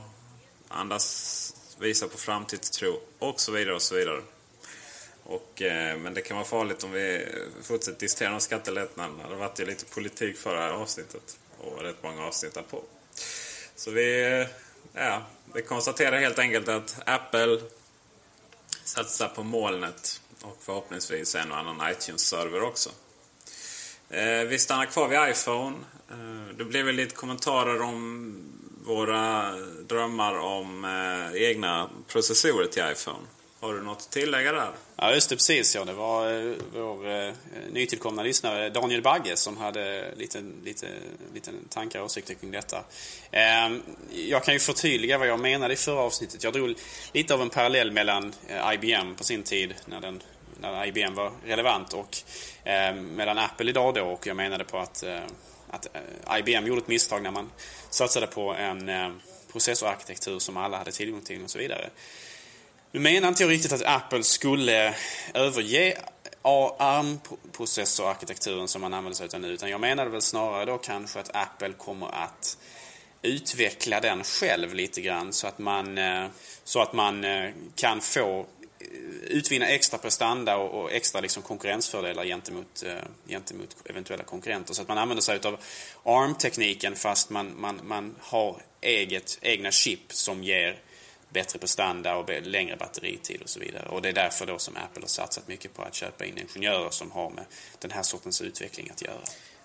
andas, 0.69 1.55
visa 1.79 2.09
på 2.09 2.19
framtidstro 2.19 3.01
och 3.19 3.41
så 3.41 3.53
vidare 3.53 3.75
och 3.75 3.83
så 3.83 3.95
vidare. 3.95 4.23
Och, 5.23 5.63
men 5.99 6.15
det 6.15 6.21
kan 6.21 6.37
vara 6.37 6.47
farligt 6.47 6.85
om 6.85 6.93
vi 6.93 7.27
fortsätter 7.63 8.01
diskutera 8.01 8.31
de 8.31 8.41
skattelättnaderna. 8.41 9.23
Det 9.23 9.35
har 9.35 9.37
varit 9.37 9.61
ju 9.61 9.65
lite 9.65 9.85
politik 9.85 10.37
förra 10.37 10.73
avsnittet 10.73 11.39
och 11.59 11.83
rätt 11.83 12.03
många 12.03 12.27
avsnitt 12.27 12.59
på. 12.71 12.83
Så 13.81 13.91
vi, 13.91 14.47
ja, 14.93 15.23
vi 15.55 15.63
konstaterar 15.63 16.19
helt 16.19 16.39
enkelt 16.39 16.69
att 16.69 17.03
Apple 17.07 17.61
satsar 18.85 19.29
på 19.29 19.43
molnet 19.43 20.21
och 20.43 20.57
förhoppningsvis 20.61 21.35
en 21.35 21.53
och 21.53 21.59
annan 21.59 21.93
iTunes-server 21.93 22.63
också. 22.63 22.91
Eh, 24.11 24.41
vi 24.49 24.59
stannar 24.59 24.87
kvar 24.87 25.09
vid 25.09 25.19
iPhone. 25.31 25.77
Eh, 26.11 26.57
det 26.57 26.65
blev 26.65 26.87
väl 26.87 26.95
lite 26.95 27.15
kommentarer 27.15 27.83
om 27.83 28.35
våra 28.85 29.53
drömmar 29.89 30.39
om 30.39 30.85
eh, 30.85 31.43
egna 31.43 31.91
processorer 32.09 32.67
till 32.67 32.83
iPhone. 32.93 33.27
Har 33.63 33.75
du 33.75 33.83
något 33.83 33.99
att 33.99 34.11
tillägga 34.11 34.53
där? 34.53 34.71
Ja, 34.97 35.15
just 35.15 35.29
det. 35.29 35.37
Precis. 35.37 35.75
Ja, 35.75 35.85
det 35.85 35.93
var 35.93 36.33
eh, 36.33 36.55
vår 36.75 37.09
eh, 37.09 37.33
nytillkomna 37.71 38.23
lyssnare 38.23 38.71
Daniel 38.71 39.03
Bagge 39.03 39.37
som 39.37 39.57
hade 39.57 40.15
lite, 40.17 40.43
lite, 40.65 40.87
lite 41.35 41.51
tankar 41.69 41.99
och 41.99 42.05
åsikter 42.05 42.35
kring 42.35 42.51
detta. 42.51 42.85
Eh, 43.31 43.71
jag 44.13 44.45
kan 44.45 44.55
ju 44.55 44.61
förtydliga 44.61 45.19
vad 45.19 45.29
jag 45.29 45.41
menade 45.41 45.75
i 45.75 45.77
förra 45.77 46.01
avsnittet. 46.01 46.45
Jag 46.45 46.53
drog 46.53 46.75
lite 47.13 47.35
av 47.35 47.43
en 47.43 47.51
parallell 47.51 47.93
mellan 47.93 48.33
eh, 48.49 48.75
IBM 48.75 49.15
på 49.15 49.25
sin 49.25 49.43
tid, 49.43 49.75
när, 49.85 50.01
den, 50.01 50.23
när 50.61 50.87
IBM 50.87 51.15
var 51.15 51.33
relevant, 51.47 51.93
och 51.93 52.17
ehm, 52.65 53.07
mellan 53.07 53.39
Apple 53.39 53.71
idag 53.71 53.95
då. 53.95 54.03
Och 54.03 54.27
jag 54.27 54.37
menade 54.37 54.65
på 54.65 54.79
att, 54.79 55.03
eh, 55.03 55.21
att 55.71 55.87
eh, 55.93 56.39
IBM 56.39 56.67
gjorde 56.67 56.81
ett 56.81 56.89
misstag 56.89 57.23
när 57.23 57.31
man 57.31 57.51
satsade 57.91 58.27
på 58.27 58.55
en 58.55 58.91
processorarkitektur 59.53 60.39
som 60.39 60.57
alla 60.57 60.77
hade 60.79 60.93
tillgång 60.93 61.21
till 61.21 61.45
och 61.45 61.51
så 61.51 61.59
vidare. 61.59 61.91
Nu 62.93 63.01
menar 63.01 63.29
inte 63.29 63.43
jag 63.43 63.51
riktigt 63.51 63.73
att 63.73 63.83
Apple 63.83 64.23
skulle 64.23 64.95
överge 65.35 65.99
ARM-processorarkitekturen 66.43 68.69
som 68.69 68.81
man 68.81 68.95
använder 68.95 69.17
sig 69.17 69.29
av 69.35 69.41
nu. 69.41 69.49
Utan 69.49 69.71
jag 69.71 69.81
menade 69.81 70.11
väl 70.11 70.23
snarare 70.23 70.65
då 70.65 70.79
kanske 70.79 71.21
att 71.21 71.37
Apple 71.37 71.73
kommer 71.73 72.25
att 72.25 72.59
utveckla 73.23 74.01
den 74.01 74.25
själv 74.25 74.75
lite 74.75 75.01
grann 75.01 75.33
så 75.33 75.47
att 75.47 75.59
man, 75.59 75.99
eh, 75.99 76.27
så 76.65 76.81
att 76.81 76.93
man 76.93 77.25
eh, 77.25 77.51
kan 77.75 78.01
få 78.01 78.47
eh, 78.81 78.87
utvinna 79.23 79.67
extra 79.67 79.99
prestanda 79.99 80.57
och, 80.57 80.93
extra 80.93 81.21
liksom 81.21 81.43
konkurrensfördelar 81.43 82.25
gentemot, 82.25 82.85
gentemot 83.29 83.77
eventuella 83.85 84.25
konkurrenter. 84.25 84.75
Så 84.75 84.83
att 84.83 84.89
man 84.89 84.99
använder 84.99 85.23
sig 85.23 85.41
av 85.45 85.59
ARM-tekniken 86.03 86.97
fast 86.97 87.31
man, 87.31 87.61
man, 87.61 87.81
man 87.85 88.15
har 88.21 88.63
eget, 88.81 89.39
egna 89.43 89.71
chip 89.71 90.13
som 90.13 90.45
ger 90.45 90.81
bättre 91.31 91.59
prestanda 91.59 92.17
och 92.17 92.31
längre 92.43 92.77
batteritid 92.77 93.43
och 93.43 93.49
så 93.49 93.61
vidare. 93.61 93.89
Och 93.89 94.03
det 94.03 94.09
är 94.09 94.13
därför 94.13 94.47
då 94.47 94.59
som 94.59 94.77
Apple 94.77 95.03
har 95.03 95.09
satsat 95.09 95.49
mycket 95.49 95.75
på 95.75 95.83
att 95.83 95.95
köpa 95.95 96.25
in 96.25 96.39
ingenjörer 96.39 96.91
som 96.91 97.11
har 97.11 97.31
med 97.31 97.45
den 97.79 97.91
här 97.91 98.03
sortens 98.03 98.41
utveckling 98.41 98.91
att 98.91 99.03
göra. 99.03 99.21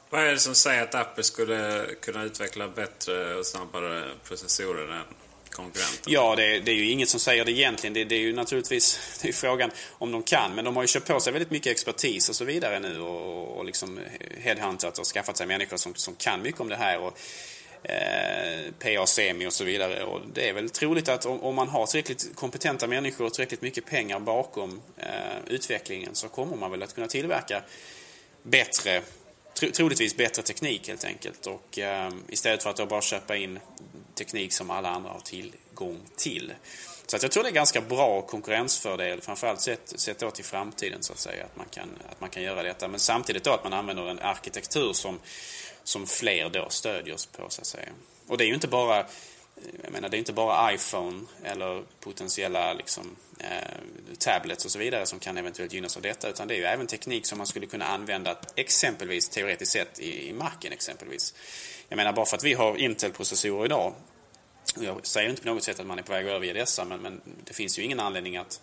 Vad 0.09 0.23
är 0.23 0.31
det 0.31 0.39
som 0.39 0.55
säger 0.55 0.83
att 0.83 0.95
Apple 0.95 1.23
skulle 1.23 1.85
kunna 2.01 2.23
utveckla 2.23 2.67
bättre 2.67 3.35
och 3.35 3.45
snabbare 3.45 4.03
processorer 4.23 4.91
än? 4.91 5.05
Ja, 6.05 6.35
det, 6.35 6.59
det, 6.59 6.71
är 6.71 6.75
ju 6.75 6.89
inget 6.89 7.09
som 7.09 7.19
säger 7.19 7.45
det 7.45 7.51
egentligen. 7.51 7.93
Det, 7.93 8.03
det 8.03 8.15
är 8.15 8.19
ju 8.19 8.33
naturligtvis 8.33 9.19
det 9.21 9.27
är 9.27 9.33
frågan 9.33 9.71
om 9.91 10.11
de 10.11 10.23
kan. 10.23 10.55
Men 10.55 10.65
de 10.65 10.75
har 10.75 10.83
ju 10.83 10.87
köpt 10.87 11.07
på 11.07 11.19
sig 11.19 11.33
väldigt 11.33 11.51
mycket 11.51 11.71
expertis 11.71 12.29
och 12.29 12.35
så 12.35 12.45
vidare 12.45 12.79
nu 12.79 12.99
och, 12.99 13.57
och 13.57 13.65
liksom 13.65 13.99
headhuntat 14.37 14.97
och 14.97 15.05
skaffat 15.05 15.37
sig 15.37 15.47
människor 15.47 15.77
som, 15.77 15.95
som 15.95 16.15
kan 16.15 16.41
mycket 16.41 16.61
om 16.61 16.69
det 16.69 16.75
här. 16.75 16.99
Och 16.99 17.19
eh, 17.89 18.71
PA 18.79 19.05
Semi 19.05 19.47
och 19.47 19.53
så 19.53 19.63
vidare. 19.63 20.03
Och 20.03 20.21
det 20.33 20.49
är 20.49 20.53
väl 20.53 20.69
troligt 20.69 21.09
att 21.09 21.25
om, 21.25 21.43
om 21.43 21.55
man 21.55 21.69
har 21.69 21.85
tillräckligt 21.85 22.35
kompetenta 22.35 22.87
människor 22.87 23.25
och 23.25 23.33
tillräckligt 23.33 23.61
mycket 23.61 23.85
pengar 23.85 24.19
bakom 24.19 24.81
eh, 24.97 25.07
utvecklingen 25.47 26.15
så 26.15 26.27
kommer 26.27 26.57
man 26.57 26.71
väl 26.71 26.83
att 26.83 26.95
kunna 26.95 27.07
tillverka 27.07 27.61
bättre, 28.43 29.01
tro, 29.59 29.71
troligtvis 29.71 30.17
bättre 30.17 30.41
teknik 30.41 30.87
helt 30.87 31.05
enkelt. 31.05 31.47
Och 31.47 31.79
eh, 31.79 32.11
istället 32.27 32.63
för 32.63 32.69
att 32.69 32.77
då 32.77 32.85
bara 32.85 33.01
köpa 33.01 33.35
in 33.35 33.59
teknik 34.15 34.53
som 34.53 34.71
alla 34.71 34.89
andra 34.89 35.09
har 35.09 35.19
tillgång 35.19 35.99
till. 36.15 36.53
Så 37.05 37.15
att 37.15 37.23
jag 37.23 37.31
tror 37.31 37.43
det 37.43 37.49
är 37.49 37.53
ganska 37.53 37.81
bra 37.81 38.21
konkurrensfördel, 38.21 39.21
framförallt 39.21 39.61
sett, 39.61 39.93
sett 39.99 40.19
då 40.19 40.31
till 40.31 40.45
framtiden 40.45 41.03
så 41.03 41.13
att 41.13 41.19
säga, 41.19 41.45
att 41.45 41.55
man, 41.55 41.65
kan, 41.71 41.89
att 42.11 42.21
man 42.21 42.29
kan 42.29 42.43
göra 42.43 42.63
detta. 42.63 42.87
Men 42.87 42.99
samtidigt 42.99 43.43
då 43.43 43.51
att 43.51 43.63
man 43.63 43.73
använder 43.73 44.09
en 44.09 44.19
arkitektur 44.19 44.93
som, 44.93 45.19
som 45.83 46.07
fler 46.07 46.49
då 46.49 46.69
stödjer 46.69 47.17
på 47.37 47.49
så 47.49 47.61
att 47.61 47.67
säga. 47.67 47.89
Och 48.27 48.37
det 48.37 48.43
är 48.43 48.47
ju 48.47 48.53
inte 48.53 48.67
bara 48.67 49.05
jag 49.83 49.91
menar, 49.91 50.09
det 50.09 50.17
är 50.17 50.19
inte 50.19 50.33
bara 50.33 50.73
iPhone 50.73 51.25
eller 51.43 51.83
potentiella 51.99 52.73
liksom, 52.73 53.15
eh, 53.39 54.17
tablets 54.19 54.65
och 54.65 54.71
så 54.71 54.79
vidare 54.79 55.05
som 55.05 55.19
kan 55.19 55.37
eventuellt 55.37 55.73
gynnas 55.73 55.95
av 55.95 56.01
detta. 56.01 56.29
Utan 56.29 56.47
det 56.47 56.53
är 56.53 56.57
ju 56.57 56.63
även 56.63 56.87
teknik 56.87 57.25
som 57.25 57.37
man 57.37 57.47
skulle 57.47 57.65
kunna 57.65 57.85
använda 57.85 58.37
exempelvis 58.55 59.29
teoretiskt 59.29 59.71
sett 59.71 59.99
i, 59.99 60.29
i 60.29 60.33
marken 60.33 60.71
exempelvis. 60.71 61.33
Jag 61.89 61.97
menar 61.97 62.13
bara 62.13 62.25
för 62.25 62.37
att 62.37 62.43
vi 62.43 62.53
har 62.53 62.77
Intel-processorer 62.77 63.65
idag. 63.65 63.93
Jag 64.79 65.07
säger 65.07 65.29
inte 65.29 65.41
på 65.41 65.47
något 65.47 65.63
sätt 65.63 65.79
att 65.79 65.87
man 65.87 65.99
är 65.99 66.03
på 66.03 66.11
väg 66.11 66.25
att 66.25 66.31
överge 66.31 66.53
dessa 66.53 66.85
men, 66.85 67.01
men 67.01 67.21
det 67.43 67.53
finns 67.53 67.79
ju 67.79 67.83
ingen 67.83 67.99
anledning 67.99 68.37
att, 68.37 68.61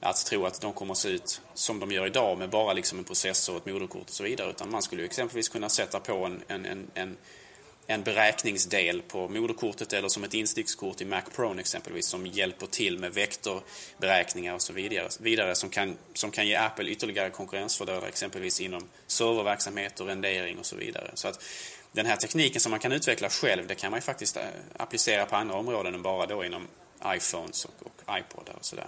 att 0.00 0.26
tro 0.26 0.46
att 0.46 0.60
de 0.60 0.72
kommer 0.72 0.92
att 0.92 0.98
se 0.98 1.08
ut 1.08 1.40
som 1.54 1.80
de 1.80 1.92
gör 1.92 2.06
idag 2.06 2.38
med 2.38 2.50
bara 2.50 2.72
liksom 2.72 2.98
en 2.98 3.04
processor, 3.04 3.56
ett 3.56 3.66
moderkort 3.66 4.08
och 4.08 4.14
så 4.14 4.22
vidare. 4.22 4.50
Utan 4.50 4.70
man 4.70 4.82
skulle 4.82 5.02
ju 5.02 5.06
exempelvis 5.06 5.48
kunna 5.48 5.68
sätta 5.68 6.00
på 6.00 6.24
en, 6.24 6.42
en, 6.48 6.66
en, 6.66 6.90
en 6.94 7.16
en 7.90 8.02
beräkningsdel 8.02 9.02
på 9.02 9.28
moderkortet 9.28 9.92
eller 9.92 10.08
som 10.08 10.24
ett 10.24 10.34
instickskort 10.34 11.00
i 11.00 11.04
Mac 11.04 11.22
Pro 11.36 11.58
exempelvis 11.58 12.06
som 12.06 12.26
hjälper 12.26 12.66
till 12.66 12.98
med 12.98 13.14
vektorberäkningar 13.14 14.54
och 14.54 14.62
så 14.62 14.72
vidare, 14.72 15.08
vidare 15.20 15.54
som, 15.54 15.70
kan, 15.70 15.96
som 16.14 16.30
kan 16.30 16.46
ge 16.46 16.54
Apple 16.54 16.90
ytterligare 16.90 17.30
konkurrensfördelar 17.30 18.06
exempelvis 18.08 18.60
inom 18.60 18.88
serververksamhet 19.06 20.00
och 20.00 20.06
rendering 20.06 20.58
och 20.58 20.66
så 20.66 20.76
vidare. 20.76 21.10
Så 21.14 21.28
att 21.28 21.42
den 21.92 22.06
här 22.06 22.16
tekniken 22.16 22.60
som 22.60 22.70
man 22.70 22.80
kan 22.80 22.92
utveckla 22.92 23.30
själv 23.30 23.66
det 23.66 23.74
kan 23.74 23.90
man 23.90 23.98
ju 23.98 24.02
faktiskt 24.02 24.36
eh, 24.36 24.42
applicera 24.76 25.26
på 25.26 25.36
andra 25.36 25.54
områden 25.54 25.94
än 25.94 26.02
bara 26.02 26.26
då 26.26 26.44
inom 26.44 26.68
iPhones 27.06 27.64
och, 27.64 27.74
och 27.80 28.18
iPodar 28.18 28.54
och 28.54 28.64
sådär. 28.64 28.86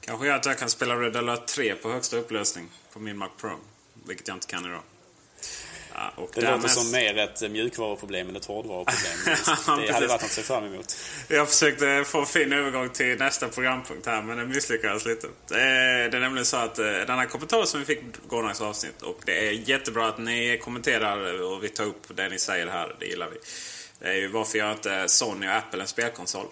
Kanske 0.00 0.26
gör 0.26 0.36
att 0.36 0.46
jag 0.46 0.58
kan 0.58 0.70
spela 0.70 0.94
Red 0.94 1.16
Alert 1.16 1.46
3 1.46 1.74
på 1.74 1.90
högsta 1.90 2.16
upplösning 2.16 2.68
på 2.92 2.98
min 2.98 3.16
Mac 3.16 3.28
Pro. 3.40 3.56
Vilket 4.06 4.28
jag 4.28 4.36
inte 4.36 4.46
kan 4.46 4.64
idag. 4.64 4.82
Ja, 5.94 6.12
det 6.34 6.40
låter 6.40 6.58
mest... 6.58 6.80
som 6.80 6.90
mer 6.90 7.18
ett 7.18 7.50
mjukvaruproblem 7.50 8.28
än 8.28 8.36
ett 8.36 8.44
hårdvaruproblem. 8.44 9.36
det 9.86 9.92
hade 9.92 10.06
varit 10.06 10.10
något 10.10 10.22
att 10.22 10.30
se 10.30 10.42
fram 10.42 10.64
emot. 10.64 10.96
Jag 11.28 11.48
försökte 11.48 12.04
få 12.06 12.20
en 12.20 12.26
fin 12.26 12.52
övergång 12.52 12.88
till 12.88 13.18
nästa 13.18 13.48
programpunkt 13.48 14.06
här 14.06 14.22
men 14.22 14.36
det 14.36 14.46
misslyckades 14.46 15.06
lite. 15.06 15.26
Det 15.48 15.60
är 15.60 16.20
nämligen 16.20 16.46
så 16.46 16.56
att 16.56 16.78
eh, 16.78 16.84
den 16.86 17.18
här 17.18 17.26
kommentaren 17.26 17.66
som 17.66 17.80
vi 17.80 17.86
fick 17.86 18.00
gårdagens 18.28 18.60
avsnitt 18.60 19.02
och 19.02 19.20
det 19.24 19.48
är 19.48 19.52
jättebra 19.52 20.08
att 20.08 20.18
ni 20.18 20.60
kommenterar 20.64 21.42
och 21.42 21.64
vi 21.64 21.68
tar 21.68 21.84
upp 21.84 22.16
det 22.16 22.28
ni 22.28 22.38
säger 22.38 22.66
här. 22.66 22.96
Det 22.98 23.06
gillar 23.06 23.28
vi. 23.28 23.36
Det 23.98 24.08
är 24.08 24.14
ju 24.14 24.28
varför 24.28 24.58
gör 24.58 24.72
inte 24.72 25.08
Sony 25.08 25.48
och 25.48 25.54
Apple 25.54 25.80
en 25.80 25.88
spelkonsol? 25.88 26.46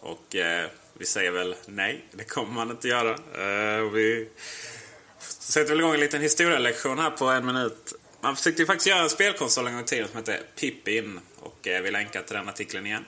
Och 0.00 0.36
eh, 0.36 0.66
vi 0.98 1.06
säger 1.06 1.30
väl 1.30 1.54
nej, 1.66 2.04
det 2.10 2.24
kommer 2.24 2.52
man 2.52 2.70
inte 2.70 2.88
göra. 2.88 3.10
Eh, 3.10 3.90
vi 3.90 4.28
sätter 5.18 5.70
väl 5.70 5.80
igång 5.80 5.94
en 5.94 6.00
liten 6.00 6.22
historielektion 6.22 6.98
här 6.98 7.10
på 7.10 7.24
en 7.24 7.46
minut. 7.46 7.94
Man 8.24 8.36
försökte 8.36 8.62
ju 8.62 8.66
faktiskt 8.66 8.86
göra 8.86 9.02
en 9.02 9.10
spelkonsol 9.10 9.66
en 9.66 9.72
gång 9.72 9.82
i 9.82 9.86
tiden 9.86 10.08
som 10.08 10.16
hette 10.16 10.42
Pippin. 10.56 11.20
Och 11.40 11.68
eh, 11.68 11.82
vi 11.82 11.90
länkar 11.90 12.22
till 12.22 12.36
den 12.36 12.48
artikeln 12.48 12.86
igen. 12.86 13.04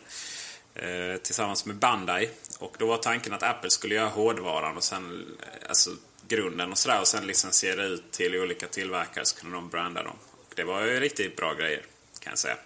Eh, 0.74 1.16
tillsammans 1.16 1.66
med 1.66 1.76
Bandai. 1.76 2.30
Och 2.58 2.76
då 2.78 2.86
var 2.86 2.96
tanken 2.96 3.32
att 3.32 3.42
Apple 3.42 3.70
skulle 3.70 3.94
göra 3.94 4.08
hårdvaran 4.08 4.76
och 4.76 4.84
sen 4.84 5.36
eh, 5.40 5.68
alltså 5.68 5.90
grunden 6.28 6.72
och 6.72 6.78
sådär. 6.78 7.00
Och 7.00 7.08
sen 7.08 7.26
licensiera 7.26 7.84
ut 7.84 8.10
till 8.10 8.36
olika 8.36 8.66
tillverkare 8.66 9.24
så 9.24 9.36
kunde 9.36 9.56
de 9.56 9.68
branda 9.68 10.02
dem. 10.02 10.16
Och 10.48 10.52
det 10.56 10.64
var 10.64 10.82
ju 10.82 11.00
riktigt 11.00 11.36
bra 11.36 11.54
grejer 11.54 11.82
kan 12.20 12.30
jag 12.30 12.38
säga. 12.38 12.56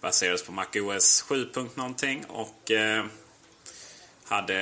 Baserades 0.00 0.42
på 0.42 0.52
MacOS 0.52 1.22
7. 1.22 1.48
någonting 1.74 2.24
och 2.24 2.70
eh, 2.70 3.04
hade 4.24 4.56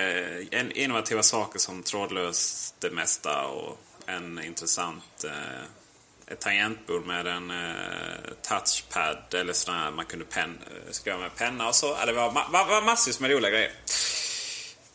en 0.50 0.72
innovativa 0.72 1.22
saker 1.22 1.58
som 1.58 1.82
trådlöst 1.82 2.74
det 2.78 2.90
mesta 2.90 3.46
och 3.46 3.78
en 4.06 4.44
intressant 4.44 5.24
eh, 5.24 5.64
ett 6.30 6.40
tangentbord 6.40 7.06
med 7.06 7.26
en 7.26 7.50
eh, 7.50 8.32
touchpad 8.42 9.34
eller 9.34 9.52
sådär 9.52 9.90
man 9.90 10.04
kunde 10.04 10.24
pen, 10.24 10.58
eh, 10.66 10.92
skriva 10.92 11.18
med 11.18 11.36
penna 11.36 11.68
och 11.68 11.74
så. 11.74 11.96
Ja, 12.00 12.06
det 12.06 12.12
var, 12.12 12.32
ma 12.32 12.64
var 12.64 12.82
massvis 12.82 13.20
med 13.20 13.30
roliga 13.30 13.50
grejer. 13.50 13.72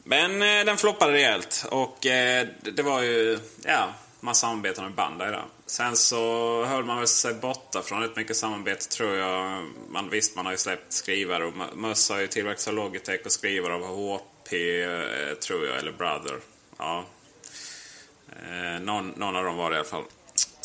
Men 0.04 0.42
eh, 0.42 0.66
den 0.66 0.78
floppade 0.78 1.14
rejält 1.14 1.66
och 1.72 2.06
eh, 2.06 2.48
det 2.62 2.84
var 2.84 3.02
ju, 3.02 3.40
ja, 3.64 3.90
man 4.20 4.36
samarbetade 4.36 4.88
med 4.88 4.96
Bandai 4.96 5.32
där. 5.32 5.46
Sen 5.66 5.96
så 5.96 6.64
höll 6.66 6.84
man 6.84 6.98
väl 6.98 7.08
sig 7.08 7.34
borta 7.34 7.82
från 7.82 8.02
rätt 8.02 8.16
mycket 8.16 8.38
samarbete 8.38 8.90
tror 8.90 9.16
jag. 9.16 9.66
Man, 9.90 10.10
visst, 10.10 10.36
man 10.36 10.46
har 10.46 10.54
ju 10.54 10.58
släppt 10.58 10.94
skrivare 10.94 11.46
och 11.46 11.78
Möss 11.78 12.10
har 12.10 12.20
ju 12.20 12.28
tillverkats 12.28 12.68
av 12.68 12.74
Logitech 12.74 13.22
och 13.26 13.32
skrivare 13.32 13.74
av 13.74 13.82
HP 13.82 14.54
eh, 14.54 15.36
tror 15.36 15.68
jag, 15.68 15.78
eller 15.78 15.92
Brother. 15.92 16.40
Ja. 16.78 17.06
Eh, 18.30 18.82
någon, 18.82 19.10
någon 19.10 19.36
av 19.36 19.44
dem 19.44 19.58
var 19.58 19.70
det 19.70 19.76
i 19.76 19.80
alla 19.80 19.88
fall. 19.88 20.04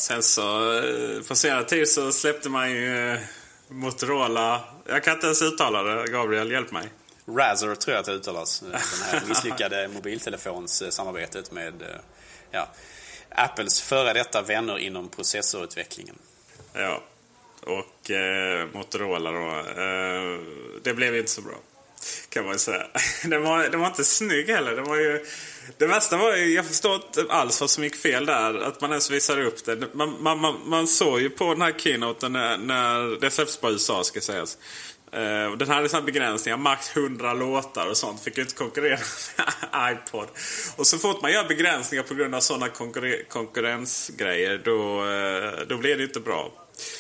Sen 0.00 0.22
så 0.22 0.78
eh, 0.78 1.22
på 1.28 1.34
senare 1.36 1.64
tid 1.64 1.88
så 1.88 2.12
släppte 2.12 2.48
man 2.48 2.70
ju 2.70 3.12
eh, 3.12 3.20
Motorola. 3.68 4.64
Jag 4.86 5.04
kan 5.04 5.14
inte 5.14 5.26
ens 5.26 5.42
uttala 5.42 5.82
det. 5.82 6.12
Gabriel, 6.12 6.50
hjälp 6.50 6.72
mig. 6.72 6.88
Razer 7.26 7.74
tror 7.74 7.94
jag 7.94 8.00
att 8.00 8.06
det 8.06 8.12
uttalas. 8.12 8.60
Den 8.70 8.72
här 8.72 9.22
misslyckade 9.28 9.88
mobiltelefonssamarbetet 9.88 11.52
med 11.52 11.74
ja, 12.50 12.68
Apples 13.28 13.80
före 13.80 14.12
detta 14.12 14.42
vänner 14.42 14.78
inom 14.78 15.08
processorutvecklingen. 15.08 16.18
Ja, 16.72 17.02
och 17.62 18.10
eh, 18.10 18.68
Motorola 18.72 19.30
då. 19.30 19.48
Eh, 19.82 20.40
det 20.82 20.94
blev 20.94 21.16
inte 21.16 21.30
så 21.30 21.42
bra. 21.42 21.54
Kan 22.30 22.44
man 22.44 22.52
ju 22.52 22.58
säga. 22.58 22.86
Den 23.24 23.42
var, 23.42 23.68
den 23.68 23.80
var 23.80 23.86
inte 23.86 24.04
snygg 24.04 24.48
heller. 24.48 24.76
Den 24.76 24.84
var 24.84 24.96
ju 24.96 25.24
det 25.78 25.86
värsta 25.86 26.16
var 26.16 26.36
ju, 26.36 26.54
jag 26.54 26.66
förstår 26.66 26.94
inte 26.94 27.24
alls 27.28 27.60
vad 27.60 27.70
som 27.70 27.84
gick 27.84 27.96
fel 27.96 28.26
där. 28.26 28.54
Att 28.54 28.80
man 28.80 28.90
ens 28.90 29.10
visade 29.10 29.44
upp 29.44 29.64
det. 29.64 29.94
Man, 29.94 30.22
man, 30.22 30.40
man, 30.40 30.60
man 30.64 30.86
såg 30.86 31.20
ju 31.20 31.30
på 31.30 31.44
den 31.44 31.62
här 31.62 31.72
keynoten 31.78 32.32
när, 32.32 32.58
när 32.58 33.20
det 33.20 33.30
släpps 33.30 33.56
på 33.56 33.70
USA 33.70 34.04
ska 34.04 34.20
sägas. 34.20 34.58
Uh, 35.14 35.20
eh, 35.20 35.26
den 35.26 35.50
hade 35.50 35.66
sådana 35.66 35.80
liksom 35.80 36.04
begränsningar, 36.04 36.56
max 36.56 36.96
100 36.96 37.34
låtar 37.34 37.86
och 37.86 37.96
sånt. 37.96 38.22
Fick 38.22 38.36
ju 38.36 38.42
inte 38.42 38.54
konkurrera 38.54 38.98
med 39.36 39.92
iPod. 40.06 40.28
Och 40.76 40.86
så 40.86 40.98
fort 40.98 41.22
man 41.22 41.32
gör 41.32 41.44
begränsningar 41.44 42.02
på 42.02 42.14
grund 42.14 42.34
av 42.34 42.40
sådana 42.40 42.68
konkurre 42.68 43.22
konkurrensgrejer 43.22 44.60
då, 44.64 45.04
eh, 45.04 45.66
då 45.68 45.76
blir 45.76 45.96
det 45.96 46.04
inte 46.04 46.20
bra. 46.20 46.52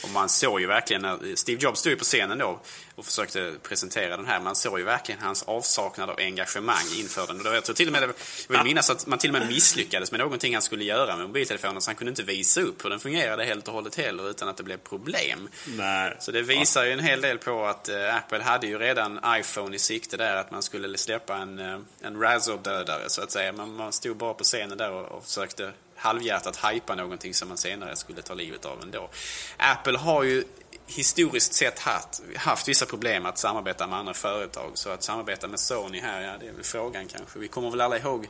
Och 0.02 0.10
man 0.10 0.28
såg 0.28 0.60
ju 0.60 0.66
verkligen 0.66 1.02
när 1.02 1.36
Steve 1.36 1.60
Jobs 1.62 1.80
stod 1.80 1.98
på 1.98 2.04
scenen 2.04 2.38
då 2.38 2.60
och 2.94 3.06
försökte 3.06 3.54
presentera 3.62 4.16
den 4.16 4.26
här. 4.26 4.40
Man 4.40 4.56
såg 4.56 4.78
ju 4.78 4.84
verkligen 4.84 5.20
hans 5.20 5.42
avsaknad 5.42 6.10
av 6.10 6.16
engagemang 6.18 6.84
inför 6.96 7.26
den. 7.26 7.46
Och 7.46 7.54
jag 7.54 7.64
tror 7.64 7.74
till 7.74 7.86
och 7.86 7.92
med, 7.92 8.02
jag 8.02 8.12
vill 8.48 8.64
minnas 8.64 8.90
att 8.90 9.06
man 9.06 9.18
till 9.18 9.34
och 9.34 9.40
med 9.40 9.48
misslyckades 9.48 10.10
med 10.10 10.20
någonting 10.20 10.54
han 10.54 10.62
skulle 10.62 10.84
göra 10.84 11.16
med 11.16 11.26
mobiltelefonen. 11.26 11.82
Så 11.82 11.88
han 11.88 11.96
kunde 11.96 12.10
inte 12.10 12.22
visa 12.22 12.60
upp 12.60 12.84
hur 12.84 12.90
den 12.90 13.00
fungerade 13.00 13.44
helt 13.44 13.68
och 13.68 13.74
hållet 13.74 13.96
heller 13.96 14.30
utan 14.30 14.48
att 14.48 14.56
det 14.56 14.62
blev 14.62 14.76
problem. 14.76 15.48
Nej. 15.66 16.16
Så 16.20 16.32
det 16.32 16.42
visar 16.42 16.84
ju 16.84 16.92
en 16.92 17.00
hel 17.00 17.20
del 17.20 17.38
på 17.38 17.64
att 17.66 17.88
äh, 17.88 18.16
Apple 18.16 18.42
hade 18.42 18.66
ju 18.66 18.78
redan 18.78 19.20
iPhone 19.26 19.76
i 19.76 19.78
sikte 19.78 20.16
där. 20.16 20.36
Att 20.36 20.50
man 20.50 20.62
skulle 20.62 20.98
släppa 20.98 21.36
en, 21.36 21.58
äh, 21.58 21.78
en 22.00 22.20
Razor-dödare 22.20 23.08
så 23.08 23.22
att 23.22 23.30
säga. 23.30 23.52
Men 23.52 23.74
man 23.74 23.92
stod 23.92 24.16
bara 24.16 24.34
på 24.34 24.44
scenen 24.44 24.78
där 24.78 24.90
och, 24.90 25.04
och 25.04 25.24
försökte 25.24 25.72
halvhjärtat 26.00 26.56
hypa 26.56 26.94
någonting 26.94 27.34
som 27.34 27.48
man 27.48 27.58
senare 27.58 27.96
skulle 27.96 28.22
ta 28.22 28.34
livet 28.34 28.64
av 28.64 28.82
ändå. 28.82 29.10
Apple 29.56 29.98
har 29.98 30.22
ju 30.22 30.44
historiskt 30.86 31.52
sett 31.52 31.78
haft, 31.78 32.22
haft 32.36 32.68
vissa 32.68 32.86
problem 32.86 33.26
att 33.26 33.38
samarbeta 33.38 33.86
med 33.86 33.98
andra 33.98 34.14
företag. 34.14 34.70
Så 34.74 34.90
att 34.90 35.02
samarbeta 35.02 35.48
med 35.48 35.60
Sony 35.60 36.00
här, 36.00 36.20
ja 36.20 36.32
det 36.40 36.48
är 36.48 36.52
väl 36.52 36.64
frågan 36.64 37.08
kanske. 37.08 37.38
Vi 37.38 37.48
kommer 37.48 37.70
väl 37.70 37.80
alla 37.80 37.98
ihåg 37.98 38.28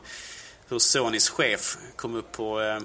hur 0.69 0.79
Sonys 0.79 1.29
chef 1.29 1.77
kom 1.95 2.15
upp 2.15 2.31
på, 2.31 2.61
eh, 2.61 2.79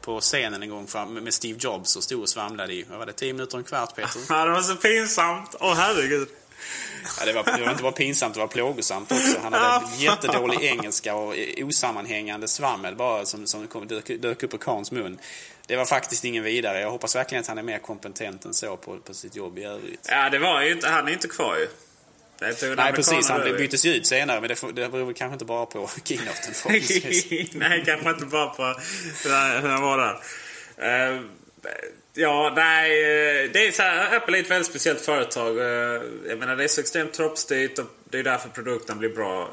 på 0.00 0.20
scenen 0.20 0.62
en 0.62 0.70
gång 0.70 0.88
med 1.08 1.34
Steve 1.34 1.58
Jobs 1.62 1.96
och 1.96 2.02
stod 2.02 2.22
och 2.22 2.28
svamlade 2.28 2.72
i, 2.72 2.82
vad 2.90 2.98
var 2.98 3.06
det, 3.06 3.12
10 3.12 3.32
minuter 3.32 3.54
och 3.54 3.58
en 3.58 3.64
kvart 3.64 3.96
Peter? 3.96 4.20
Ja, 4.28 4.44
det 4.44 4.50
var 4.50 4.62
så 4.62 4.76
pinsamt. 4.76 5.54
Åh 5.60 5.72
oh, 5.72 5.74
herregud. 5.74 6.28
Ja, 7.18 7.24
det, 7.24 7.32
var, 7.32 7.56
det 7.58 7.64
var 7.64 7.70
inte 7.70 7.82
bara 7.82 7.92
pinsamt, 7.92 8.34
det 8.34 8.40
var 8.40 8.46
plågosamt 8.46 9.12
också. 9.12 9.38
Han 9.42 9.52
hade 9.52 9.96
jättedålig 9.96 10.62
engelska 10.62 11.14
och 11.14 11.34
osammanhängande 11.62 12.48
svammel 12.48 12.96
bara 12.96 13.24
som, 13.24 13.46
som 13.46 13.66
kom, 13.66 13.86
dök, 13.86 14.06
dök 14.06 14.42
upp 14.42 14.54
ur 14.54 14.58
Kans 14.58 14.92
mun. 14.92 15.18
Det 15.66 15.76
var 15.76 15.84
faktiskt 15.84 16.24
ingen 16.24 16.44
vidare. 16.44 16.80
Jag 16.80 16.90
hoppas 16.90 17.16
verkligen 17.16 17.40
att 17.40 17.48
han 17.48 17.58
är 17.58 17.62
mer 17.62 17.78
kompetent 17.78 18.44
än 18.44 18.54
så 18.54 18.76
på, 18.76 18.98
på 18.98 19.14
sitt 19.14 19.36
jobb 19.36 19.58
i 19.58 19.64
övrigt. 19.64 20.06
Ja, 20.10 20.30
det 20.30 20.38
var 20.38 20.62
ju 20.62 20.72
inte, 20.72 20.88
han 20.88 21.08
är 21.08 21.12
inte 21.12 21.28
kvar 21.28 21.56
ju. 21.56 21.68
Nej, 22.76 22.92
precis. 22.92 23.28
Han 23.28 23.40
byttes 23.40 23.84
ju 23.84 23.94
ut 23.94 24.06
senare, 24.06 24.40
men 24.40 24.48
det, 24.48 24.82
det 24.82 24.88
beror 24.88 25.12
kanske 25.12 25.32
inte 25.32 25.44
bara 25.44 25.66
på 25.66 25.90
keynoten 26.04 26.54
Nej, 27.58 27.82
kanske 27.86 28.10
inte 28.10 28.26
bara 28.26 28.46
på 28.46 28.62
hur 29.24 29.68
han 29.68 29.82
var 29.82 29.98
där. 29.98 30.14
Uh, 31.14 31.22
Ja, 32.20 32.52
nej. 32.56 32.90
Eh, 32.90 33.50
det 33.50 33.66
är 33.66 33.72
så 33.72 33.82
här, 33.82 34.16
Apple 34.16 34.38
är 34.38 34.42
ett 34.42 34.50
väldigt 34.50 34.66
speciellt 34.66 35.00
företag. 35.00 35.58
Eh, 35.58 36.02
jag 36.28 36.38
menar, 36.38 36.56
det 36.56 36.64
är 36.64 36.68
så 36.68 36.80
extremt 36.80 37.12
troppstyrt 37.12 37.78
och 37.78 37.84
det 38.04 38.18
är 38.18 38.22
därför 38.22 38.48
produkten 38.48 38.98
blir 38.98 39.08
bra. 39.08 39.50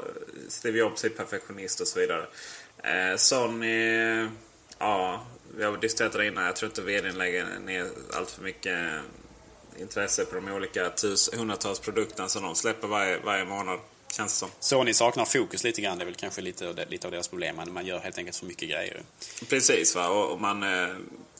Steve 0.48 0.78
Jobs 0.78 1.04
är 1.04 1.08
perfektionist 1.08 1.80
och 1.80 1.88
så 1.88 2.00
vidare. 2.00 2.26
Eh, 2.82 3.16
Sony, 3.16 4.28
ja, 4.78 5.26
vi 5.56 5.64
har 5.64 5.76
diskuterat 5.76 6.12
det 6.12 6.26
innan. 6.26 6.44
Jag 6.44 6.56
tror 6.56 6.70
inte 6.70 6.82
vdn 6.82 7.18
lägger 7.18 7.46
ner 7.64 7.86
allt 8.12 8.30
för 8.30 8.42
mycket 8.42 8.78
intresse 9.80 10.24
på 10.24 10.34
de 10.34 10.48
olika 10.48 10.90
tus, 10.90 11.30
hundratals 11.34 11.80
produkterna 11.80 12.28
som 12.28 12.42
de 12.42 12.54
släpper 12.54 12.88
varje, 12.88 13.18
varje 13.18 13.44
månad. 13.44 13.78
Känns 14.16 14.32
det 14.32 14.38
som. 14.38 14.48
Sony 14.60 14.94
saknar 14.94 15.24
fokus 15.24 15.64
lite 15.64 15.80
grann. 15.80 15.98
Det 15.98 16.04
är 16.04 16.06
väl 16.06 16.14
kanske 16.14 16.40
lite, 16.40 16.86
lite 16.88 17.06
av 17.06 17.10
deras 17.10 17.28
problem. 17.28 17.60
Man 17.70 17.86
gör 17.86 17.98
helt 17.98 18.18
enkelt 18.18 18.36
för 18.36 18.46
mycket 18.46 18.68
grejer. 18.68 19.02
Precis, 19.48 19.94
va? 19.94 20.08
Och, 20.08 20.40
man 20.40 20.62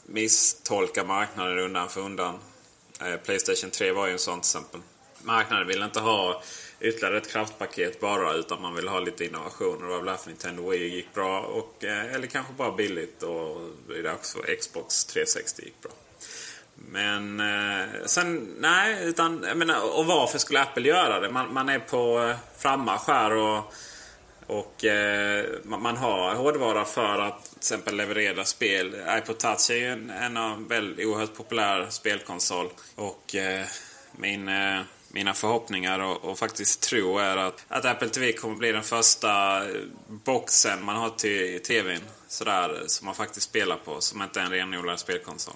misstolkar 0.07 1.05
marknaden 1.05 1.59
undan 1.59 1.89
för 1.89 2.01
undan. 2.01 2.39
Playstation 3.25 3.69
3 3.69 3.91
var 3.91 4.07
ju 4.07 4.13
en 4.13 4.19
sån 4.19 4.41
till 4.41 4.49
exempel. 4.49 4.81
Marknaden 5.21 5.67
vill 5.67 5.83
inte 5.83 5.99
ha 5.99 6.41
ytterligare 6.79 7.17
ett 7.17 7.31
kraftpaket 7.31 7.99
bara 7.99 8.33
utan 8.33 8.61
man 8.61 8.75
vill 8.75 8.87
ha 8.87 8.99
lite 8.99 9.25
innovationer. 9.25 9.81
Det 9.81 9.87
var 9.87 9.97
väl 9.97 10.05
därför 10.05 10.27
Nintendo 10.29 10.69
Wii 10.69 10.95
gick 10.95 11.13
bra. 11.13 11.41
Och, 11.41 11.83
eh, 11.83 12.15
eller 12.15 12.27
kanske 12.27 12.53
bara 12.53 12.71
billigt 12.71 13.23
och 13.23 13.69
det 13.87 13.99
är 13.99 14.17
för 14.33 14.55
Xbox 14.55 15.05
360 15.05 15.63
gick 15.65 15.81
bra. 15.81 15.91
Men 16.75 17.39
eh, 17.39 17.85
sen, 18.05 18.55
nej, 18.59 18.97
utan 19.03 19.43
jag 19.47 19.57
menar, 19.57 19.97
och 19.97 20.05
varför 20.05 20.37
skulle 20.39 20.61
Apple 20.61 20.87
göra 20.87 21.19
det? 21.19 21.29
Man, 21.29 21.53
man 21.53 21.69
är 21.69 21.79
på 21.79 22.33
frammarsch 22.57 23.07
här 23.07 23.31
och, 23.31 23.73
och 24.47 24.85
eh, 24.85 25.45
man 25.63 25.97
har 25.97 26.35
hårdvara 26.35 26.85
för 26.85 27.19
att 27.19 27.43
till 27.43 27.57
exempel 27.57 27.95
leverera 27.95 28.45
spel. 28.45 28.95
iPod 29.09 29.37
Touch 29.37 29.71
är 29.71 29.75
ju 29.75 29.87
en, 29.87 30.09
en 30.09 30.37
av 30.37 30.67
väldigt 30.67 31.05
oerhört 31.05 31.35
populär 31.35 31.87
spelkonsol. 31.89 32.69
Och 32.95 33.35
eh, 33.35 33.65
min, 34.11 34.47
eh, 34.47 34.81
mina 35.07 35.33
förhoppningar 35.33 35.99
och, 35.99 36.25
och, 36.25 36.39
faktiskt 36.39 36.81
tro 36.81 37.17
är 37.17 37.37
att, 37.37 37.65
att 37.67 37.85
Apple 37.85 38.09
TV 38.09 38.33
kommer 38.33 38.55
bli 38.55 38.71
den 38.71 38.83
första 38.83 39.57
eh, 39.69 39.81
boxen 40.07 40.83
man 40.83 40.95
har 40.95 41.09
till 41.09 41.63
TVn. 41.63 42.01
Sådär, 42.27 42.83
som 42.87 43.05
man 43.05 43.15
faktiskt 43.15 43.49
spelar 43.49 43.77
på, 43.77 44.01
som 44.01 44.21
inte 44.21 44.39
är 44.39 44.43
en 44.43 44.51
renodlad 44.51 44.99
spelkonsol. 44.99 45.55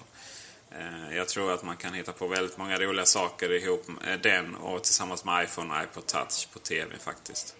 Eh, 0.70 1.16
jag 1.16 1.28
tror 1.28 1.52
att 1.52 1.62
man 1.62 1.76
kan 1.76 1.94
hitta 1.94 2.12
på 2.12 2.26
väldigt 2.26 2.58
många 2.58 2.78
roliga 2.78 3.06
saker 3.06 3.52
ihop 3.52 3.88
med 3.88 4.20
den 4.22 4.54
och 4.54 4.84
tillsammans 4.84 5.24
med 5.24 5.44
iPhone 5.44 5.74
och 5.74 5.82
iPod 5.82 6.06
Touch 6.06 6.48
på 6.52 6.58
TV 6.58 6.98
faktiskt. 6.98 7.56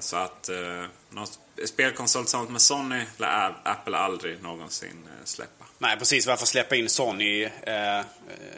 Så 0.00 0.16
att 0.16 0.48
eh, 0.48 0.84
något 1.10 1.38
spelkonsol 1.64 2.22
tillsammans 2.22 2.50
med 2.50 2.62
Sony 2.62 3.04
lär 3.16 3.56
Apple 3.64 3.96
aldrig 3.96 4.42
någonsin 4.42 5.06
eh, 5.06 5.24
släppa. 5.24 5.57
Nej, 5.80 5.98
precis. 5.98 6.26
Varför 6.26 6.46
släppa 6.46 6.76
in 6.76 6.88
Sony 6.88 7.44
eh, 7.44 8.00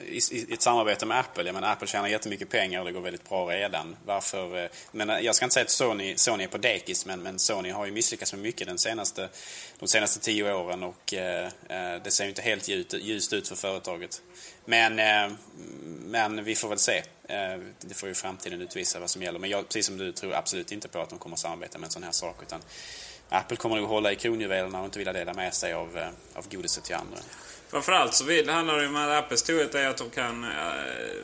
i, 0.06 0.20
i, 0.30 0.52
ett 0.52 0.62
samarbete 0.62 1.06
med 1.06 1.18
Apple? 1.18 1.44
Jag 1.44 1.54
menar, 1.54 1.72
Apple 1.72 1.86
tjänar 1.86 2.08
jättemycket 2.08 2.48
pengar 2.50 2.78
och 2.80 2.86
det 2.86 2.92
går 2.92 3.00
väldigt 3.00 3.28
bra 3.28 3.46
redan. 3.46 3.96
Varför? 4.04 4.64
Eh, 4.64 4.70
men 4.92 5.10
eh, 5.10 5.18
jag 5.18 5.34
ska 5.34 5.44
inte 5.44 5.54
säga 5.54 5.64
att 5.64 5.70
Sony, 5.70 6.16
Sony 6.16 6.44
är 6.44 6.48
på 6.48 6.58
dekis, 6.58 7.06
men, 7.06 7.22
men 7.22 7.38
Sony 7.38 7.70
har 7.70 7.86
ju 7.86 7.92
misslyckats 7.92 8.32
med 8.32 8.42
mycket 8.42 8.66
den 8.66 8.78
senaste, 8.78 9.28
de 9.78 9.88
senaste 9.88 10.20
tio 10.20 10.54
åren 10.54 10.82
och 10.82 11.14
eh, 11.14 11.44
eh 11.44 12.02
det 12.04 12.10
ser 12.10 12.24
ju 12.24 12.30
inte 12.30 12.42
helt 12.42 12.68
ljust, 12.68 12.94
ljust 12.94 13.32
ut 13.32 13.48
för 13.48 13.56
företaget. 13.56 14.22
Men, 14.64 14.98
eh, 14.98 15.36
men 15.86 16.44
vi 16.44 16.54
får 16.54 16.68
väl 16.68 16.78
se. 16.78 17.02
Eh, 17.28 17.58
det 17.80 17.94
får 17.94 18.08
ju 18.08 18.14
framtiden 18.14 18.60
utvisa 18.60 19.00
vad 19.00 19.10
som 19.10 19.22
gäller. 19.22 19.38
Men 19.38 19.50
jag, 19.50 19.68
precis 19.68 19.86
som 19.86 19.98
du, 19.98 20.12
tror 20.12 20.34
absolut 20.34 20.72
inte 20.72 20.88
på 20.88 21.00
att 21.00 21.10
de 21.10 21.18
kommer 21.18 21.34
att 21.34 21.40
samarbeta 21.40 21.78
med 21.78 21.86
en 21.86 21.90
sån 21.90 22.02
här 22.02 22.12
sak. 22.12 22.42
Utan 22.42 22.60
Apple 23.30 23.56
kommer 23.56 23.76
nog 23.76 23.88
hålla 23.88 24.12
i 24.12 24.16
kronjuvelerna 24.16 24.78
och 24.78 24.84
inte 24.84 24.98
vilja 24.98 25.12
dela 25.12 25.34
med 25.34 25.54
sig 25.54 25.72
av, 25.72 25.98
eh, 25.98 26.08
av 26.34 26.48
godiset 26.50 26.84
till 26.84 26.94
andra. 26.94 27.18
Framförallt 27.68 28.14
så 28.14 28.24
vill, 28.24 28.48
handlar 28.48 28.78
det 28.78 28.86
om 28.86 28.96
att 28.96 29.24
Apples 29.24 29.40
storhet 29.40 29.74
är 29.74 29.88
att 29.88 29.96
de 29.96 30.10
kan 30.10 30.44
äh, 30.44 30.50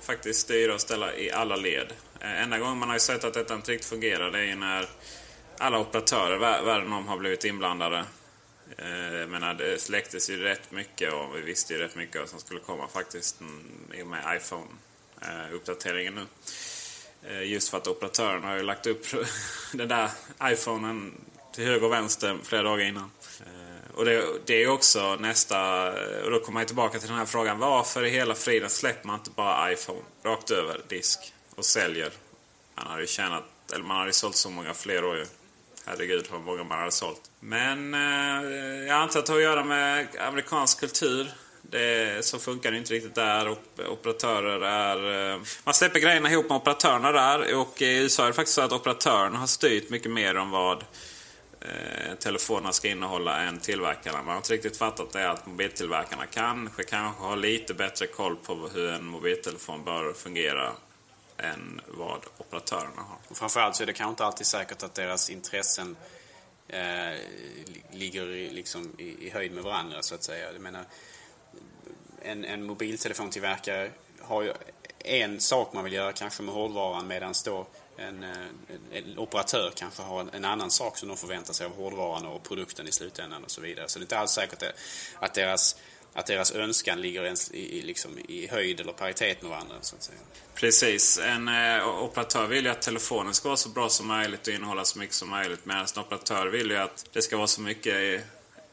faktiskt 0.03 0.40
styra 0.40 0.75
och 0.75 0.81
ställa 0.81 1.14
i 1.14 1.31
alla 1.31 1.57
led. 1.57 1.92
Äh, 2.21 2.42
enda 2.42 2.59
gången 2.59 2.79
man 2.79 2.90
har 2.90 2.99
sett 2.99 3.25
att 3.25 3.35
detta 3.35 3.55
inte 3.55 3.73
riktigt 3.73 3.88
fungerar 3.88 4.31
det 4.31 4.38
är 4.38 4.42
ju 4.42 4.55
när 4.55 4.88
alla 5.59 5.79
operatörer 5.79 6.38
världen 6.38 6.92
om 6.92 7.09
har 7.09 7.19
blivit 7.19 7.45
inblandade. 7.45 8.05
Eh, 8.79 9.14
jag 9.14 9.29
menar, 9.29 9.55
det 9.55 9.88
läcktes 9.88 10.31
ju 10.31 10.42
rätt 10.42 10.71
mycket 10.71 11.12
och 11.12 11.37
vi 11.37 11.40
visste 11.40 11.73
ju 11.73 11.79
rätt 11.79 11.95
mycket 11.95 12.29
som 12.29 12.40
skulle 12.40 12.61
komma 12.61 12.88
faktiskt 12.88 13.40
mm, 13.40 13.92
i 13.95 14.03
och 14.03 14.07
med 14.07 14.37
iPhone-uppdateringen 14.37 16.14
nu. 16.14 16.27
Just 17.45 17.69
för 17.69 17.79
att 17.79 17.87
operatören 17.87 18.45
har 18.45 18.57
ju 18.57 18.62
lagt 18.62 18.87
upp 18.87 19.07
den 19.73 19.88
där 19.88 20.11
iPhonen 20.42 21.12
till 21.57 21.64
höger 21.64 21.85
och 21.85 21.92
vänster 21.92 22.38
flera 22.42 22.62
dagar 22.62 22.85
innan. 22.85 23.11
Eh, 23.40 23.95
och 23.95 24.05
det, 24.05 24.25
det 24.47 24.62
är 24.62 24.69
också 24.69 25.16
nästa... 25.16 25.88
Och 26.25 26.31
då 26.31 26.40
kommer 26.40 26.61
jag 26.61 26.66
tillbaka 26.66 26.99
till 26.99 27.09
den 27.09 27.19
här 27.19 27.27
frågan. 27.27 27.59
Varför 27.59 28.05
i 28.05 28.11
hela 28.11 28.35
friden 28.35 28.71
släpper 28.71 29.07
man 29.07 29.19
inte 29.19 29.31
bara 29.31 29.73
iPhone 29.73 30.01
rakt 30.23 30.51
över 30.51 30.81
disk 30.88 31.33
och 31.55 31.64
säljer? 31.64 32.11
Man 32.75 32.87
har 32.87 33.01
ju 33.01 33.07
tjänat... 33.07 33.45
Eller 33.73 33.85
man 33.85 33.97
har 33.97 34.07
ju 34.07 34.12
sålt 34.12 34.37
så 34.37 34.51
många 34.51 34.75
fler 34.75 35.05
år 35.05 35.16
ju. 35.16 35.27
Herregud 35.87 36.27
vad 36.31 36.40
många 36.40 36.64
man 36.64 36.79
hade 36.79 36.90
sålt. 36.90 37.21
Men 37.40 37.95
eh, 37.95 38.87
jag 38.88 38.97
antar 38.97 39.21
att 39.21 39.27
det 39.27 39.33
har 39.33 39.38
att 39.38 39.45
göra 39.45 39.64
med 39.64 40.09
amerikansk 40.29 40.81
kultur. 40.81 41.31
Det, 41.62 42.25
så 42.25 42.38
funkar 42.38 42.71
det 42.71 42.79
inte 42.79 42.95
riktigt 42.95 43.14
där. 43.14 43.57
Operatörer 43.88 44.61
är... 44.61 45.33
Eh, 45.33 45.40
man 45.64 45.75
släpper 45.75 46.01
grejerna 46.01 46.31
ihop 46.31 46.49
med 46.49 46.57
operatörerna 46.57 47.12
där. 47.12 47.55
Och 47.55 47.83
i 47.83 47.99
USA 47.99 48.23
är 48.23 48.27
det 48.27 48.33
faktiskt 48.33 48.55
så 48.55 48.62
att 48.62 48.73
operatörerna 48.73 49.38
har 49.38 49.47
styrt 49.47 49.90
mycket 49.90 50.11
mer 50.11 50.37
om 50.37 50.51
vad 50.51 50.85
Eh, 51.66 52.14
telefonerna 52.14 52.72
ska 52.72 52.88
innehålla 52.88 53.42
än 53.42 53.61
tillverkarna. 53.61 54.18
Man 54.18 54.29
har 54.29 54.37
inte 54.37 54.52
riktigt 54.52 54.76
fattat 54.76 55.12
det 55.12 55.31
att 55.31 55.46
mobiltillverkarna 55.46 56.26
kanske, 56.26 56.83
kanske 56.83 57.22
har 57.22 57.37
lite 57.37 57.74
bättre 57.74 58.07
koll 58.07 58.37
på 58.37 58.68
hur 58.74 58.92
en 58.92 59.07
mobiltelefon 59.07 59.85
bör 59.85 60.12
fungera 60.12 60.72
än 61.37 61.81
vad 61.87 62.20
operatörerna 62.38 63.02
har. 63.02 63.18
Och 63.29 63.37
framförallt 63.37 63.76
så 63.76 63.83
är 63.83 63.87
det 63.87 63.92
kanske 63.92 64.11
inte 64.11 64.24
alltid 64.24 64.46
säkert 64.46 64.83
att 64.83 64.94
deras 64.94 65.31
intressen 65.31 65.96
eh, 66.68 67.18
ligger 67.90 68.26
i, 68.26 68.50
liksom, 68.50 68.92
i, 68.98 69.26
i, 69.26 69.31
höjd 69.31 69.52
med 69.52 69.64
varandra 69.64 70.02
så 70.02 70.14
att 70.14 70.24
säga. 70.24 70.52
Jag 70.52 70.61
menar, 70.61 70.85
en, 72.22 72.44
en 72.44 72.66
mobiltelefontillverkare 72.66 73.90
har 74.20 74.42
ju 74.42 74.52
en 74.98 75.40
sak 75.40 75.72
man 75.72 75.85
vill 75.85 75.92
göra 75.92 76.12
kanske 76.12 76.42
med 76.42 76.55
hårdvaran 76.55 77.07
medan 77.07 77.35
då 77.44 77.66
en, 77.98 78.24
eh, 78.24 78.30
en, 78.92 79.18
operatör 79.18 79.72
kanske 79.76 80.02
har 80.02 80.20
en, 80.20 80.30
en, 80.32 80.44
annan 80.44 80.70
sak 80.70 80.98
som 80.98 81.09
de 81.09 81.16
förväntar 81.16 81.52
sig 81.52 81.66
av 81.66 81.76
hårdvaran 81.76 82.26
och 82.26 82.42
produkten 82.42 82.88
i 82.88 82.92
slutändan 82.92 83.44
och 83.44 83.50
så 83.50 83.61
vidare. 83.61 83.88
Så 83.88 83.98
det 83.98 84.02
är 84.02 84.04
inte 84.04 84.18
alls 84.18 84.30
säkert 84.30 84.62
att 85.18 85.35
deras, 85.35 85.76
att 86.12 86.26
deras 86.26 86.52
önskan 86.52 87.00
ligger 87.00 87.24
ens 87.24 87.50
i, 87.50 87.82
liksom, 87.82 88.18
i 88.28 88.46
höjd 88.46 88.80
eller 88.80 88.92
paritet 88.92 89.42
med 89.42 89.50
varandra. 89.50 89.74
Så 89.80 89.96
att 89.96 90.02
säga. 90.02 90.18
Precis. 90.54 91.18
En 91.18 91.48
eh, 91.48 92.02
operatör 92.02 92.46
vill 92.46 92.64
ju 92.64 92.70
att 92.70 92.82
telefonen 92.82 93.35
ska 93.35 93.48
vara 93.48 93.56
så 93.56 93.68
bra 93.68 93.88
som 93.88 94.06
möjligt 94.06 94.46
och 94.46 94.54
innehålla 94.54 94.85
så 94.85 94.98
mycket 94.98 95.14
som 95.14 95.30
möjligt. 95.30 95.64
Medan 95.64 95.87
en 95.96 96.02
operatör 96.02 96.46
vill 96.46 96.70
ju 96.70 96.76
att 96.76 97.06
det 97.12 97.22
ska 97.22 97.37
vara 97.37 97.46
så 97.46 97.61
mycket 97.61 98.24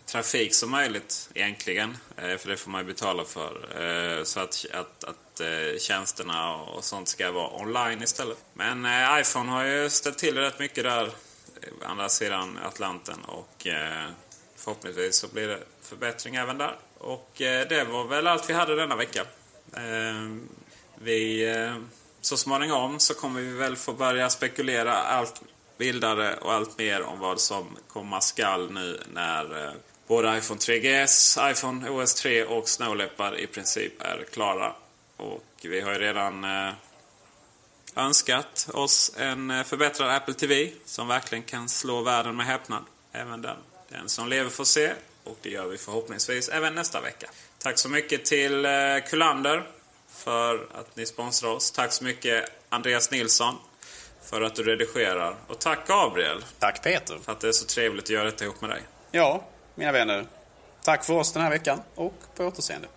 trafik 0.06 0.54
som 0.54 0.72
möjligt 0.72 1.30
egentligen. 1.34 1.98
Eh, 2.18 2.38
för 2.38 2.50
det 2.50 2.58
får 2.58 2.72
man 2.72 2.82
ju 2.82 2.88
betala 2.88 3.26
för. 3.26 3.82
Eh, 3.82 4.24
så 4.24 4.40
att, 4.40 4.66
att, 4.74 5.04
att 5.04 5.40
eh, 5.40 5.80
tjänsterna 5.80 6.56
och 6.56 6.84
sånt 6.84 7.08
ska 7.08 7.32
vara 7.32 7.62
online 7.62 8.04
istället. 8.04 8.38
Men 8.54 8.86
eh, 8.86 9.20
iPhone 9.22 9.52
har 9.52 9.64
ju 9.64 9.90
ställt 9.90 10.18
till 10.18 10.38
rätt 10.38 10.60
mycket 10.60 10.84
där 10.84 11.06
eh, 11.06 11.90
andra 11.90 12.10
sidan 12.10 12.60
Atlanten. 12.66 13.20
Och 13.28 13.68
eh, 13.68 14.10
förhoppningsvis 14.56 15.16
så 15.16 15.28
blir 15.28 15.48
det 15.48 15.60
förbättring 15.82 16.36
även 16.36 16.58
där. 16.58 16.76
Och 16.98 17.32
det 17.38 17.88
var 17.90 18.08
väl 18.08 18.28
allt 18.28 18.50
vi 18.50 18.54
hade 18.54 18.76
denna 18.76 18.96
vecka. 18.96 19.26
Vi, 20.96 21.56
så 22.22 22.38
småningom 22.38 23.00
så 23.00 23.14
kommer 23.14 23.42
vi 23.42 23.52
väl 23.52 23.76
få 23.76 23.94
börja 23.94 24.30
spekulera 24.30 24.94
allt 24.94 25.42
vildare 25.78 26.38
och 26.38 26.54
allt 26.54 26.78
mer 26.78 27.02
om 27.02 27.20
vad 27.20 27.40
som 27.40 27.78
komma 27.88 28.22
skall 28.22 28.72
nu 28.72 29.02
när 29.14 29.74
Både 30.14 30.38
iPhone 30.38 30.60
3GS, 30.60 31.52
iPhone 31.52 31.90
OS 31.90 32.14
3 32.14 32.44
och 32.44 32.70
Snow 32.70 32.96
Leopard 32.96 33.34
i 33.34 33.48
princip 33.48 34.02
är 34.02 34.26
klara. 34.32 34.74
Och 35.18 35.44
vi 35.62 35.82
har 35.82 35.92
ju 35.92 36.00
redan 36.00 36.44
eh, 36.44 36.74
önskat 37.96 38.70
oss 38.74 39.12
en 39.18 39.52
eh, 39.52 39.64
förbättrad 39.64 40.10
Apple 40.10 40.34
TV 40.34 40.72
som 40.86 41.08
verkligen 41.08 41.44
kan 41.44 41.70
slå 41.70 42.02
världen 42.02 42.36
med 42.36 42.46
häpnad. 42.46 42.84
Även 43.12 43.42
den. 43.42 43.58
Den 43.90 44.10
som 44.10 44.30
lever 44.30 44.50
får 44.50 44.64
se. 44.64 44.94
Och 45.24 45.38
det 45.42 45.50
gör 45.50 45.68
vi 45.68 45.78
förhoppningsvis 45.78 46.50
även 46.50 46.76
nästa 46.76 47.02
vecka. 47.02 47.30
Tack 47.60 47.78
så 47.78 47.90
mycket 47.90 48.26
till 48.26 48.66
eh, 48.66 48.72
Kullander 49.10 49.68
för 50.10 50.68
att 50.74 50.96
ni 50.96 51.06
sponsrar 51.06 51.50
oss. 51.50 51.72
Tack 51.72 51.92
så 51.92 52.04
mycket 52.04 52.46
Andreas 52.70 53.12
Nilsson 53.12 53.56
för 54.24 54.42
att 54.42 54.56
du 54.56 54.64
redigerar. 54.64 55.36
Och 55.48 55.60
tack 55.60 55.88
Gabriel. 55.88 56.46
Tack 56.60 56.84
Peter. 56.84 57.18
För 57.26 57.32
att 57.32 57.40
det 57.40 57.48
är 57.48 57.52
så 57.52 57.66
trevligt 57.66 58.04
att 58.04 58.10
göra 58.10 58.26
detta 58.26 58.46
ihop 58.46 58.62
med 58.62 58.70
dig. 58.70 58.82
Ja, 59.12 59.44
mina 59.76 59.92
vänner. 59.92 60.26
Tack 60.84 61.04
för 61.04 61.14
oss 61.14 61.34
den 61.34 61.44
här 61.44 61.50
veckan 61.50 61.82
och 61.96 62.14
på 62.36 62.44
återseende. 62.44 62.88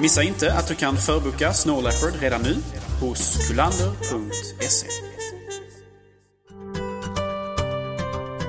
Missa 0.00 0.22
inte 0.22 0.54
att 0.54 0.68
du 0.68 0.74
kan 0.74 0.96
förboka 0.96 1.52
Snow 1.52 1.82
Leopard 1.82 2.20
redan 2.20 2.42
nu 2.42 2.56
hos 3.00 3.48
kulander.se. 3.48 4.86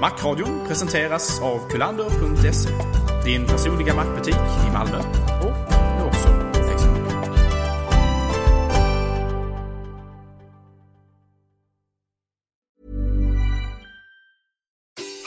Macradion 0.02 0.68
presenteras 0.68 1.42
av 1.42 1.70
kulander.se. 1.70 2.70
Din 3.26 3.46
personliga 3.46 3.96
mackbutik 3.96 4.36
i 4.68 4.72
Malmö 4.74 5.00